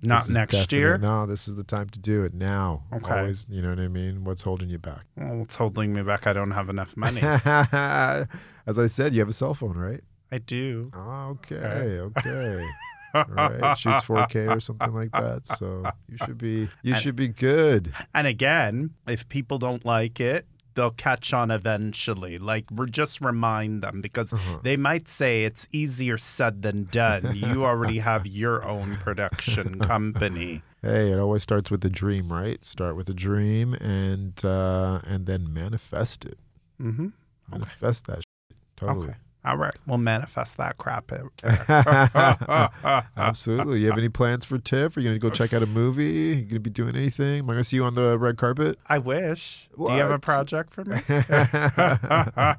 Not 0.00 0.28
next 0.28 0.72
year? 0.72 0.96
No, 0.98 1.26
this 1.26 1.48
is 1.48 1.56
the 1.56 1.64
time 1.64 1.88
to 1.90 1.98
do 1.98 2.22
it 2.22 2.32
now. 2.34 2.84
Okay. 2.92 3.18
Always, 3.18 3.46
you 3.48 3.62
know 3.62 3.70
what 3.70 3.80
I 3.80 3.88
mean. 3.88 4.24
What's 4.24 4.42
holding 4.42 4.68
you 4.68 4.78
back? 4.78 5.04
Well, 5.16 5.42
it's 5.42 5.56
holding 5.56 5.92
me 5.92 6.02
back. 6.02 6.26
I 6.26 6.32
don't 6.32 6.52
have 6.52 6.68
enough 6.68 6.96
money. 6.96 7.20
As 7.22 8.78
I 8.78 8.86
said, 8.86 9.12
you 9.12 9.20
have 9.20 9.28
a 9.28 9.32
cell 9.32 9.54
phone, 9.54 9.76
right? 9.76 10.02
I 10.30 10.38
do. 10.38 10.90
Ah, 10.94 11.28
okay, 11.28 12.00
okay. 12.00 12.64
All 13.14 13.24
right, 13.28 13.78
shoots 13.78 14.04
4K 14.04 14.54
or 14.56 14.60
something 14.60 14.92
like 14.92 15.10
that. 15.12 15.46
So 15.46 15.90
you 16.08 16.18
should 16.18 16.38
be 16.38 16.68
you 16.82 16.94
should 16.94 17.16
be 17.16 17.28
good. 17.28 17.92
And 18.14 18.26
again, 18.26 18.90
if 19.06 19.28
people 19.28 19.58
don't 19.58 19.84
like 19.86 20.20
it, 20.20 20.46
they'll 20.78 20.92
catch 21.08 21.34
on 21.34 21.50
eventually. 21.50 22.38
Like, 22.38 22.70
we're 22.70 22.86
just 22.86 23.20
remind 23.20 23.82
them 23.82 24.00
because 24.00 24.32
Uh-huh. 24.32 24.60
they 24.62 24.76
might 24.76 25.08
say 25.10 25.44
it's 25.44 25.66
easier 25.72 26.16
said 26.16 26.62
than 26.62 26.84
done. 26.90 27.34
You 27.36 27.64
already 27.66 27.98
have 27.98 28.26
your 28.26 28.64
own 28.64 28.96
production 28.96 29.78
company. 29.80 30.62
Hey, 30.80 31.10
it 31.12 31.18
always 31.18 31.42
starts 31.42 31.68
with 31.72 31.84
a 31.84 31.90
dream, 31.90 32.32
right? 32.32 32.64
Start 32.64 32.94
with 32.94 33.08
a 33.10 33.14
dream 33.26 33.74
and 33.74 34.34
uh 34.44 35.00
and 35.12 35.26
then 35.26 35.52
manifest 35.52 36.24
it. 36.24 36.38
Mm-hmm. 36.80 37.08
Manifest 37.50 38.06
that 38.06 38.18
shit. 38.18 38.56
Totally. 38.76 39.08
Okay. 39.08 39.18
All 39.48 39.56
right. 39.56 39.74
We'll 39.86 39.96
manifest 39.96 40.58
that 40.58 40.76
crap 40.76 41.10
out. 41.10 41.32
Absolutely. 43.16 43.80
You 43.80 43.86
have 43.88 43.96
any 43.96 44.10
plans 44.10 44.44
for 44.44 44.58
TIFF? 44.58 44.94
Are 44.96 45.00
you 45.00 45.08
gonna 45.08 45.18
go 45.18 45.30
check 45.30 45.54
out 45.54 45.62
a 45.62 45.66
movie? 45.66 46.32
Are 46.32 46.34
you 46.36 46.44
gonna 46.44 46.60
be 46.60 46.68
doing 46.68 46.94
anything? 46.94 47.38
Am 47.38 47.48
I 47.48 47.54
gonna 47.54 47.64
see 47.64 47.76
you 47.76 47.84
on 47.84 47.94
the 47.94 48.18
red 48.18 48.36
carpet? 48.36 48.78
I 48.88 48.98
wish. 48.98 49.70
Do 49.76 49.84
you 49.84 49.88
have 50.00 50.10
a 50.10 50.18
project 50.18 50.74
for 50.74 50.84
me? 50.84 50.96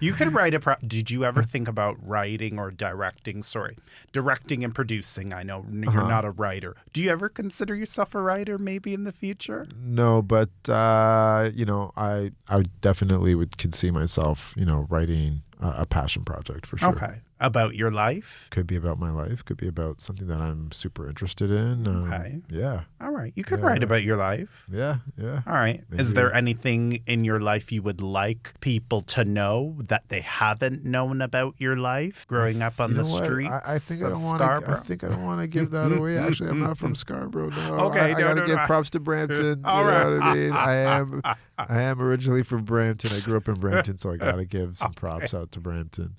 you 0.00 0.12
could 0.12 0.32
write 0.34 0.54
a 0.54 0.60
pro. 0.60 0.74
Did 0.86 1.10
you 1.10 1.24
ever 1.24 1.42
think 1.42 1.68
about 1.68 1.96
writing 2.04 2.58
or 2.58 2.70
directing? 2.70 3.42
Sorry, 3.42 3.76
directing 4.12 4.64
and 4.64 4.74
producing. 4.74 5.32
I 5.32 5.42
know 5.42 5.64
you're 5.70 5.88
Uh-huh. 5.90 6.08
not 6.08 6.24
a 6.24 6.30
writer. 6.30 6.76
Do 6.92 7.02
you 7.02 7.10
ever 7.10 7.28
consider 7.28 7.74
yourself 7.76 8.14
a 8.14 8.20
writer 8.20 8.58
maybe 8.58 8.94
in 8.94 9.04
the 9.04 9.12
future? 9.12 9.66
No, 9.80 10.22
but 10.22 10.50
uh, 10.68 11.50
you 11.54 11.64
know, 11.64 11.92
I 11.96 12.32
I 12.48 12.62
definitely 12.80 13.34
would 13.34 13.58
could 13.58 13.74
see 13.74 13.90
myself, 13.90 14.54
you 14.56 14.64
know, 14.64 14.86
writing 14.88 15.42
a, 15.64 15.86
passion 15.86 16.24
project 16.24 16.66
for 16.66 16.76
sure. 16.78 16.90
Okay. 16.90 17.20
About 17.42 17.74
your 17.74 17.90
life? 17.90 18.46
Could 18.50 18.68
be 18.68 18.76
about 18.76 18.98
my 19.00 19.10
life. 19.10 19.44
Could 19.44 19.56
be 19.56 19.66
about 19.66 20.00
something 20.00 20.28
that 20.28 20.40
I'm 20.40 20.70
super 20.70 21.08
interested 21.08 21.50
in. 21.50 21.86
Um, 21.88 22.04
Okay. 22.12 22.38
Yeah. 22.48 22.82
All 23.00 23.10
right. 23.10 23.32
You 23.34 23.42
could 23.42 23.58
Yeah. 23.58 23.66
write 23.66 23.82
about 23.82 24.04
your 24.04 24.16
life. 24.16 24.64
Yeah. 24.70 24.98
Yeah. 25.18 25.42
All 25.46 25.54
right. 25.54 25.82
Is 25.90 26.14
there 26.14 26.32
anything 26.32 27.02
in 27.06 27.24
your 27.24 27.40
life 27.40 27.72
you 27.72 27.82
would 27.82 28.00
like 28.00 28.54
people 28.60 29.00
to 29.16 29.24
know 29.24 29.76
that 29.88 30.04
they 30.08 30.20
haven't 30.20 30.84
known 30.84 31.20
about 31.20 31.56
your 31.58 31.76
life 31.76 32.26
growing 32.28 32.62
up 32.62 32.80
on 32.80 32.90
You 32.90 33.02
the 33.02 33.08
what? 33.10 33.24
streets? 33.24 33.50
I, 33.50 33.74
I 33.74 33.78
think 33.80 34.02
I 34.04 34.10
don't 34.10 34.22
want 34.22 34.38
to. 34.38 34.70
I 34.70 34.76
think 34.80 35.02
I 35.02 35.08
don't 35.08 35.24
want 35.24 35.40
to 35.40 35.48
give 35.48 35.70
that 35.72 35.90
away. 35.90 36.18
Actually, 36.18 36.50
I'm 36.50 36.60
not 36.60 36.78
from 36.78 36.94
Scarborough. 37.02 37.50
No. 37.50 37.74
Okay, 37.90 37.98
I, 38.00 38.08
I 38.10 38.12
no, 38.12 38.18
gotta 38.20 38.40
no, 38.42 38.46
give 38.46 38.56
no. 38.56 38.66
props 38.66 38.90
to 38.90 39.00
Brampton. 39.00 39.62
All 39.64 39.82
you 39.82 39.88
right. 39.88 40.04
know 40.04 40.10
what 40.12 40.22
I 40.22 40.34
mean? 40.34 40.52
I 40.52 40.74
am. 40.74 41.22
I 41.58 41.82
am 41.82 42.00
originally 42.00 42.42
from 42.42 42.64
Brampton. 42.64 43.12
I 43.12 43.20
grew 43.20 43.36
up 43.36 43.48
in 43.48 43.54
Brampton, 43.54 43.98
so 43.98 44.10
I 44.12 44.16
gotta 44.16 44.44
give 44.44 44.78
some 44.78 44.92
props 44.92 45.34
out 45.34 45.50
to 45.52 45.60
Brampton. 45.60 46.14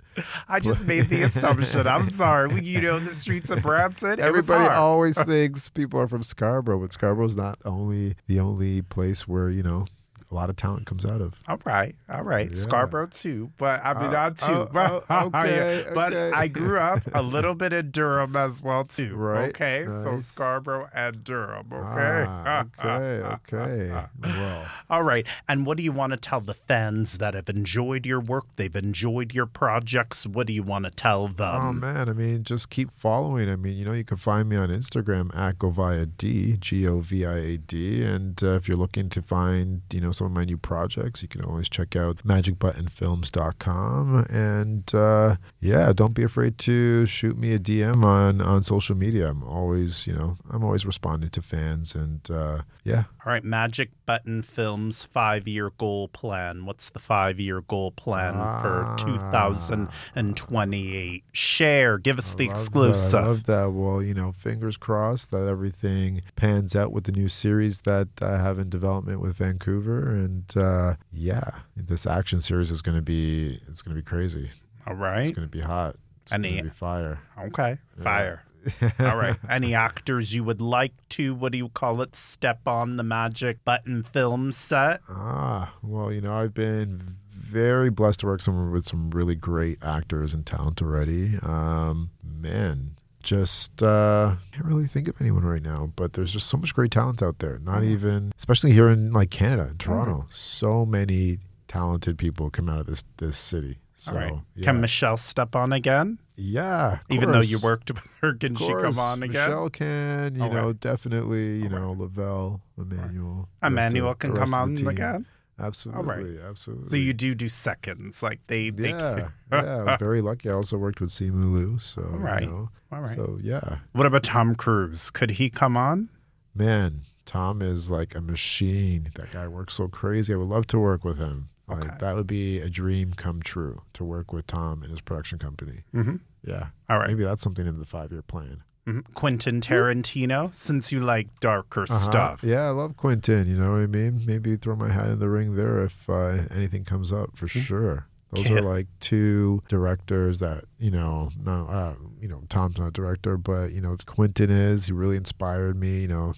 I 0.48 0.60
just 0.60 0.86
made 0.86 1.10
the 1.16 1.22
assumption. 1.28 1.88
I'm 1.88 2.10
sorry. 2.10 2.48
We 2.48 2.62
you 2.62 2.82
know 2.82 3.00
the 3.00 3.14
streets 3.14 3.50
of 3.50 3.62
Brampton. 3.62 4.20
Everybody 4.20 4.68
always 4.68 5.22
thinks 5.24 5.70
people 5.70 6.00
are 6.00 6.08
from 6.08 6.24
Scarborough, 6.24 6.80
but 6.80 6.94
Scarborough's 6.94 7.36
not 7.36 7.60
only 7.66 8.16
the 8.28 8.40
only 8.40 8.82
place 8.82 9.28
where 9.28 9.50
you 9.50 9.64
know 9.64 9.86
a 10.34 10.36
lot 10.36 10.50
of 10.50 10.56
talent 10.56 10.86
comes 10.88 11.06
out 11.06 11.22
of. 11.22 11.36
All 11.48 11.60
right, 11.64 11.96
all 12.10 12.24
right. 12.24 12.50
Yeah. 12.50 12.56
Scarborough 12.56 13.08
too, 13.08 13.52
but 13.58 13.82
I 13.86 13.94
mean 13.94 14.10
Uh, 14.10 14.12
not 14.12 14.38
too. 14.38 14.46
oh, 14.76 15.04
oh, 15.10 15.26
okay, 15.28 15.86
but 15.94 16.14
okay. 16.14 16.36
I 16.36 16.48
grew 16.48 16.80
up 16.80 17.02
a 17.14 17.22
little 17.36 17.54
bit 17.54 17.72
in 17.72 17.92
Durham 17.92 18.36
as 18.36 18.62
well 18.62 18.84
too. 18.84 19.16
Right, 19.16 19.50
Okay, 19.50 19.86
so. 19.88 20.18
Scarborough 20.18 20.90
and 20.94 21.24
Durham. 21.24 21.68
Okay. 21.72 22.26
Ah, 22.28 22.66
okay. 22.80 23.24
Okay. 23.54 24.06
Well. 24.24 24.66
All 24.90 25.04
right. 25.04 25.26
And 25.48 25.66
what 25.66 25.78
do 25.78 25.84
you 25.84 25.92
want 25.92 26.12
to 26.12 26.18
tell 26.18 26.40
the 26.42 26.54
fans 26.54 27.18
that 27.20 27.34
have 27.36 27.50
enjoyed 27.50 28.06
your 28.06 28.20
work? 28.20 28.46
They've 28.56 28.76
enjoyed 28.76 29.34
your 29.34 29.46
projects. 29.46 30.26
What 30.26 30.48
do 30.48 30.54
you 30.54 30.64
want 30.64 30.86
to 30.86 30.92
tell 30.92 31.28
them? 31.28 31.62
Oh 31.62 31.74
man, 31.74 32.10
I 32.10 32.14
mean, 32.14 32.44
just 32.44 32.70
keep 32.70 32.90
following. 32.92 33.50
I 33.50 33.56
mean, 33.56 33.78
you 33.78 33.86
know, 33.86 33.92
you 33.94 34.04
can 34.04 34.18
find 34.18 34.50
me 34.50 34.56
on 34.56 34.70
Instagram 34.70 35.36
at 35.38 35.60
Govia 35.60 36.10
D, 36.18 36.58
G 36.58 36.88
O 36.88 37.00
V 37.00 37.26
I 37.26 37.38
A 37.38 37.58
D, 37.58 38.04
and 38.04 38.42
uh, 38.44 38.52
if 38.56 38.68
you're 38.68 38.78
looking 38.78 39.10
to 39.10 39.22
find, 39.22 39.82
you 39.92 40.02
know, 40.02 40.12
some 40.12 40.23
of 40.26 40.32
my 40.32 40.46
new 40.46 40.58
projects, 40.58 41.22
you 41.22 41.28
can 41.28 41.44
always 41.44 41.70
check 41.70 41.96
out 41.96 42.18
magicbuttonfilms.com. 42.18 44.26
And 44.30 44.96
uh, 44.96 45.36
yeah, 45.60 45.94
don't 45.94 46.14
be 46.14 46.24
afraid 46.24 46.58
to 46.60 47.06
shoot 47.06 47.38
me 47.38 47.54
a 47.54 47.60
DM 47.60 48.04
on 48.04 48.42
on 48.42 48.64
social 48.64 48.96
media. 48.96 49.30
I'm 49.30 49.44
always, 49.44 50.08
you 50.08 50.14
know, 50.14 50.38
I'm 50.50 50.64
always 50.64 50.86
responding 50.86 51.30
to 51.32 51.42
fans, 51.42 51.96
and 51.96 52.30
uh, 52.32 52.60
yeah, 52.84 53.04
All 53.26 53.32
right. 53.32 53.44
Magic 53.44 53.90
Button 54.06 54.42
Films 54.42 55.06
five 55.06 55.48
year 55.48 55.72
goal 55.78 56.08
plan. 56.10 56.66
What's 56.66 56.90
the 56.90 57.00
five 57.00 57.40
year 57.40 57.62
goal 57.62 57.92
plan 57.92 58.34
for 58.34 58.84
Ah. 58.86 58.96
2028? 58.98 61.24
Share. 61.32 61.98
Give 61.98 62.18
us 62.20 62.34
the 62.34 62.46
I 62.46 62.48
that. 62.48 62.52
exclusive. 62.54 63.20
I 63.20 63.26
love 63.28 63.44
that. 63.44 63.72
Well, 63.74 64.02
you 64.04 64.14
know, 64.14 64.32
fingers 64.32 64.78
crossed 64.78 65.32
that 65.32 65.48
everything 65.48 66.22
pans 66.36 66.76
out 66.76 66.92
with 66.92 67.06
the 67.06 67.12
new 67.12 67.28
series 67.28 67.82
that 67.82 68.08
I 68.22 68.38
have 68.38 68.60
in 68.60 68.70
development 68.70 69.20
with 69.22 69.38
Vancouver, 69.38 70.13
and 70.14 70.46
uh, 70.56 70.96
yeah, 71.12 71.44
this 71.76 72.06
action 72.06 72.42
series 72.42 72.72
is 72.72 72.82
going 72.82 72.98
to 72.98 73.02
be 73.02 73.60
it's 73.68 73.82
going 73.82 73.96
to 73.96 74.02
be 74.02 74.06
crazy. 74.06 74.52
All 74.88 74.96
right, 74.96 75.28
It's 75.28 75.36
going 75.36 75.48
to 75.48 75.52
be 75.52 75.62
hot. 75.62 75.96
It's 76.24 76.32
going 76.32 76.44
to 76.44 76.64
be 76.64 76.70
fire. 76.70 77.20
Okay. 77.38 77.78
Fire. 78.02 78.44
All 79.00 79.18
right. 79.18 79.38
Any 79.50 79.74
actors 79.74 80.34
you 80.34 80.44
would 80.46 80.62
like 80.62 80.94
to, 81.10 81.36
what 81.36 81.52
do 81.52 81.58
you 81.58 81.70
call 81.70 82.02
it, 82.02 82.16
step 82.16 82.62
on 82.66 82.96
the 82.98 83.04
Magic 83.04 83.64
Button 83.66 84.04
film 84.04 84.52
set? 84.54 85.02
Ah, 85.10 85.74
well, 85.82 86.12
you 86.12 86.22
know, 86.22 86.34
I've 86.34 86.54
been 86.54 87.18
very 87.30 87.90
blessed 87.90 88.22
to 88.22 88.26
work 88.28 88.42
some 88.42 88.72
with 88.72 88.88
some 88.88 89.10
really 89.12 89.36
great 89.36 89.84
actors 89.84 90.34
and 90.34 90.46
talent 90.46 90.82
already. 90.82 91.38
Um, 91.42 92.12
man, 92.24 92.96
just 93.24 93.82
uh, 93.82 94.36
can't 94.52 94.66
really 94.66 94.86
think 94.88 95.08
of 95.08 95.16
anyone 95.20 95.44
right 95.44 95.62
now, 95.64 95.92
but 95.96 96.14
there's 96.14 96.32
just 96.34 96.48
so 96.48 96.58
much 96.58 96.74
great 96.76 96.92
talent 96.92 97.24
out 97.24 97.40
there. 97.40 97.58
Not 97.60 97.84
even, 97.84 98.32
especially 98.38 98.74
here 98.74 98.90
in 98.90 99.12
like 99.14 99.30
Canada, 99.32 99.70
in 99.72 99.78
Toronto, 99.78 100.28
so 100.30 100.86
many 100.86 101.40
talented 101.68 102.18
people 102.18 102.50
come 102.50 102.70
out 102.70 102.80
of 102.82 102.86
this 102.86 103.04
this 103.18 103.38
city. 103.38 103.80
So, 103.96 104.12
All 104.12 104.18
right. 104.18 104.34
yeah, 104.56 104.66
Can 104.66 104.82
Michelle 104.82 105.16
step 105.18 105.56
on 105.56 105.72
again? 105.72 106.20
yeah, 106.36 107.00
Even 107.10 107.32
though 107.32 107.40
you 107.40 107.58
worked 107.60 107.90
with 107.94 108.04
her, 108.22 108.34
can 108.34 108.56
she 108.56 108.74
come 108.74 109.00
on 109.00 109.24
again? 109.24 109.50
Michelle 109.50 109.70
can, 109.70 110.36
you 110.36 110.44
Okay. 110.44 110.54
know, 110.56 110.74
definitely, 110.74 111.60
you 111.60 111.68
Okay. 111.68 111.76
know, 111.76 111.94
Lovell, 111.94 112.62
Emmanuel. 112.78 113.48
Emmanuel 113.64 114.14
can 114.16 114.36
come 114.36 114.54
on 114.54 114.76
again. 114.88 115.26
Absolutely, 115.60 116.40
absolutely. 116.42 116.90
So 116.90 116.96
you 116.96 117.14
do 117.14 117.36
do 117.36 117.48
seconds, 117.50 118.24
like 118.24 118.40
they. 118.48 118.70
they 118.70 118.90
Yeah, 118.90 119.30
yeah, 119.52 119.58
I 119.78 119.84
was 119.84 119.98
very 120.00 120.22
lucky. 120.22 120.50
I 120.50 120.54
also 120.54 120.78
worked 120.78 121.00
with 121.00 121.12
Simu 121.12 121.54
Liu, 121.54 121.78
so 121.80 122.02
All 122.02 122.18
right. 122.20 122.44
you 122.44 122.50
know, 122.50 122.70
All 122.92 123.02
right. 123.02 123.16
so 123.16 123.38
yeah, 123.42 123.80
what 123.94 124.06
about 124.08 124.24
Tom 124.24 124.56
Cruise? 124.56 125.10
Could 125.12 125.32
he 125.32 125.50
come 125.50 125.78
on? 125.78 126.10
man, 126.56 127.02
Tom 127.26 127.62
is 127.62 127.90
like 127.90 128.14
a 128.16 128.22
machine. 128.22 129.10
That 129.16 129.32
guy 129.32 129.48
works 129.48 129.74
so 129.74 129.88
crazy. 129.88 130.34
I 130.34 130.38
would 130.38 130.48
love 130.48 130.68
to 130.68 130.80
work 130.80 131.04
with 131.04 131.18
him. 131.18 131.50
Like 131.68 131.86
Okay. 131.86 131.96
that 132.00 132.16
would 132.16 132.28
be 132.28 132.60
a 132.60 132.70
dream 132.70 133.14
come 133.14 133.42
true 133.42 133.82
to 133.94 134.04
work 134.04 134.34
with 134.34 134.46
Tom 134.48 134.84
and 134.84 134.92
his 134.92 135.02
production 135.02 135.40
company. 135.40 135.84
Mm-hmm. 135.96 136.18
Yeah, 136.46 136.68
All 136.90 137.00
right. 137.00 137.08
maybe 137.08 137.24
that's 137.24 137.42
something 137.42 137.66
in 137.66 137.80
the 137.80 137.86
five 137.86 138.12
year 138.12 138.22
plan. 138.22 138.64
Mhm. 138.88 139.04
Quentin 139.14 139.62
Tarantino, 139.62 140.54
since 140.54 140.92
you 140.92 141.00
like 141.00 141.28
darker 141.40 141.84
Uh-huh. 141.84 141.98
stuff. 142.00 142.44
Yeah, 142.44 142.68
I 142.68 142.70
love 142.72 142.98
Quentin. 142.98 143.48
You 143.48 143.58
know 143.58 143.72
what 143.72 143.82
I 143.82 143.88
mean? 143.88 144.24
Maybe 144.26 144.56
throw 144.58 144.76
my 144.76 144.90
hat 144.92 145.10
in 145.10 145.20
the 145.20 145.30
ring 145.30 145.56
there 145.56 145.82
if 145.84 146.10
uh, 146.10 146.40
anything 146.52 146.84
comes 146.84 147.12
up 147.12 147.38
for 147.38 147.48
sure. 147.48 148.08
Those 148.34 148.50
Yeah. 148.50 148.58
are 148.58 148.62
like 148.62 148.88
two 149.00 149.62
directors 149.70 150.40
that 150.40 150.66
you 150.80 150.90
know. 150.92 151.30
No, 151.40 151.68
uh, 151.68 151.94
you 152.20 152.28
know, 152.28 152.42
Tom's 152.50 152.78
not 152.78 152.88
a 152.88 152.92
director, 152.92 153.38
but 153.38 153.72
you 153.74 153.80
know, 153.80 153.96
Quentin 154.06 154.50
is. 154.50 154.88
He 154.88 154.92
really 154.92 155.18
inspired 155.18 155.80
me. 155.80 156.02
You 156.02 156.08
know, 156.08 156.34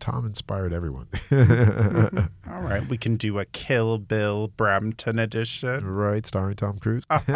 Tom 0.00 0.26
inspired 0.26 0.72
everyone. 0.72 1.06
All 2.50 2.60
right, 2.60 2.86
we 2.88 2.98
can 2.98 3.16
do 3.16 3.38
a 3.38 3.44
Kill 3.46 3.98
Bill 3.98 4.48
Brampton 4.48 5.18
edition. 5.18 5.84
right, 5.86 6.26
starring 6.26 6.56
Tom 6.56 6.78
Cruise. 6.78 7.04
but 7.08 7.26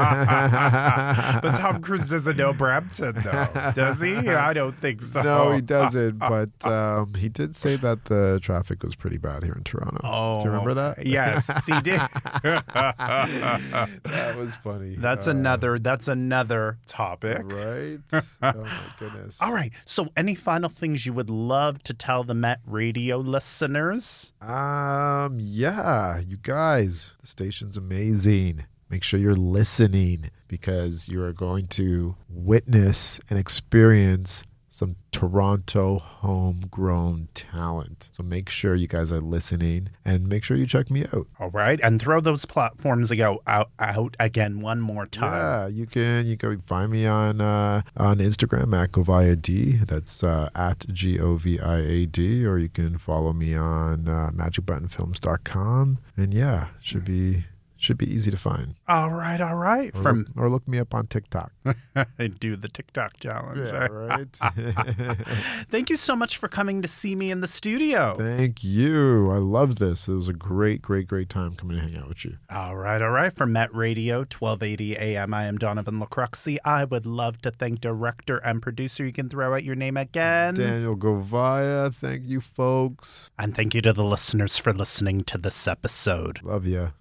Tom 1.56 1.80
Cruise 1.80 2.08
doesn't 2.10 2.36
know 2.36 2.52
Brampton, 2.52 3.14
though, 3.22 3.72
does 3.74 4.00
he? 4.00 4.14
I 4.16 4.52
don't 4.52 4.76
think 4.76 5.02
so. 5.02 5.22
No, 5.22 5.52
he 5.52 5.60
doesn't. 5.60 6.18
But 6.18 6.50
um, 6.66 7.14
he 7.14 7.28
did 7.28 7.54
say 7.56 7.76
that 7.76 8.06
the 8.06 8.40
traffic 8.42 8.82
was 8.82 8.94
pretty 8.96 9.18
bad 9.18 9.44
here 9.44 9.54
in 9.54 9.62
Toronto. 9.64 10.00
Oh, 10.04 10.38
Do 10.40 10.44
you 10.46 10.50
remember 10.50 10.74
that? 10.74 11.06
Yes, 11.06 11.46
he 11.66 11.80
did. 11.80 12.00
that 12.42 14.34
was 14.36 14.56
funny. 14.56 14.96
that's 14.96 15.26
Uh, 15.26 15.30
another. 15.32 15.78
That's 15.78 16.08
another 16.08 16.78
topic. 16.86 17.40
Right? 17.44 17.98
Oh 18.44 18.64
my 18.64 18.80
goodness. 18.98 19.40
All 19.40 19.52
right. 19.52 19.72
So, 19.84 20.08
any 20.16 20.34
final 20.34 20.68
things 20.68 21.06
you 21.06 21.12
would 21.12 21.30
love 21.30 21.80
to 21.84 21.94
tell 21.94 22.24
the 22.24 22.34
Met 22.42 22.58
Radio 22.66 23.18
listeners? 23.18 24.32
Um, 24.40 25.38
yeah, 25.38 26.18
you 26.18 26.36
guys, 26.36 27.14
the 27.20 27.28
station's 27.28 27.76
amazing. 27.76 28.66
Make 28.90 29.04
sure 29.04 29.20
you're 29.20 29.36
listening 29.36 30.28
because 30.48 31.08
you 31.08 31.22
are 31.22 31.32
going 31.32 31.68
to 31.68 32.16
witness 32.28 33.20
and 33.30 33.38
experience 33.38 34.42
some 34.82 34.96
Toronto 35.12 35.98
homegrown 35.98 37.28
talent. 37.34 38.08
So 38.10 38.24
make 38.24 38.50
sure 38.50 38.74
you 38.74 38.88
guys 38.88 39.12
are 39.12 39.20
listening 39.20 39.90
and 40.04 40.26
make 40.26 40.42
sure 40.42 40.56
you 40.56 40.66
check 40.66 40.90
me 40.90 41.04
out. 41.14 41.28
All 41.38 41.50
right, 41.50 41.78
and 41.84 42.00
throw 42.02 42.20
those 42.20 42.44
platforms 42.46 43.12
ago 43.12 43.40
out, 43.46 43.70
out 43.78 44.16
again 44.18 44.60
one 44.60 44.80
more 44.80 45.06
time. 45.06 45.34
Yeah, 45.34 45.68
you 45.68 45.86
can 45.86 46.26
you 46.26 46.36
can 46.36 46.62
find 46.62 46.90
me 46.90 47.06
on 47.06 47.40
uh, 47.40 47.82
on 47.96 48.18
Instagram 48.18 48.76
at 48.76 48.90
Govia 48.90 49.40
D. 49.40 49.76
That's 49.76 50.24
uh, 50.24 50.48
at 50.56 50.84
G 50.92 51.20
O 51.20 51.36
V 51.36 51.60
I 51.60 51.78
A 51.78 52.06
D, 52.06 52.44
or 52.44 52.58
you 52.58 52.68
can 52.68 52.98
follow 52.98 53.32
me 53.32 53.54
on 53.54 54.08
uh, 54.08 54.30
magicbuttonfilms.com. 54.34 55.98
And 56.16 56.34
yeah, 56.34 56.68
should 56.80 57.04
be 57.04 57.44
should 57.82 57.98
be 57.98 58.10
easy 58.10 58.30
to 58.30 58.36
find. 58.36 58.74
All 58.88 59.10
right, 59.10 59.40
all 59.40 59.56
right. 59.56 59.94
Or, 59.94 60.02
From 60.02 60.18
look, 60.18 60.28
or 60.36 60.50
look 60.50 60.68
me 60.68 60.78
up 60.78 60.94
on 60.94 61.06
TikTok. 61.06 61.52
do 62.40 62.56
the 62.56 62.68
TikTok 62.68 63.18
challenge. 63.18 63.58
Yeah, 63.58 63.86
right. 63.90 64.36
Thank 65.70 65.90
you 65.90 65.96
so 65.96 66.14
much 66.14 66.36
for 66.36 66.48
coming 66.48 66.82
to 66.82 66.88
see 66.88 67.14
me 67.14 67.30
in 67.30 67.40
the 67.40 67.48
studio. 67.48 68.14
Thank 68.16 68.62
you. 68.62 69.30
I 69.30 69.38
love 69.38 69.76
this. 69.76 70.08
It 70.08 70.14
was 70.14 70.28
a 70.28 70.32
great, 70.32 70.82
great, 70.82 71.08
great 71.08 71.28
time 71.28 71.54
coming 71.54 71.76
to 71.76 71.82
hang 71.82 71.96
out 71.96 72.08
with 72.08 72.24
you. 72.24 72.38
All 72.50 72.76
right, 72.76 73.02
all 73.02 73.10
right. 73.10 73.32
From 73.32 73.52
Met 73.52 73.74
Radio, 73.74 74.18
1280 74.18 74.96
AM, 74.96 75.34
I 75.34 75.44
am 75.44 75.58
Donovan 75.58 76.00
Lacroxi. 76.00 76.58
I 76.64 76.84
would 76.84 77.06
love 77.06 77.40
to 77.42 77.50
thank 77.50 77.80
director 77.80 78.38
and 78.38 78.62
producer. 78.62 79.04
You 79.04 79.12
can 79.12 79.28
throw 79.28 79.54
out 79.54 79.64
your 79.64 79.76
name 79.76 79.96
again. 79.96 80.54
Daniel 80.54 80.96
Govia, 80.96 81.94
thank 81.94 82.24
you, 82.26 82.40
folks. 82.40 83.30
And 83.38 83.54
thank 83.54 83.74
you 83.74 83.82
to 83.82 83.92
the 83.92 84.04
listeners 84.04 84.58
for 84.58 84.72
listening 84.72 85.24
to 85.24 85.38
this 85.38 85.66
episode. 85.66 86.40
Love 86.42 86.66
ya. 86.66 86.88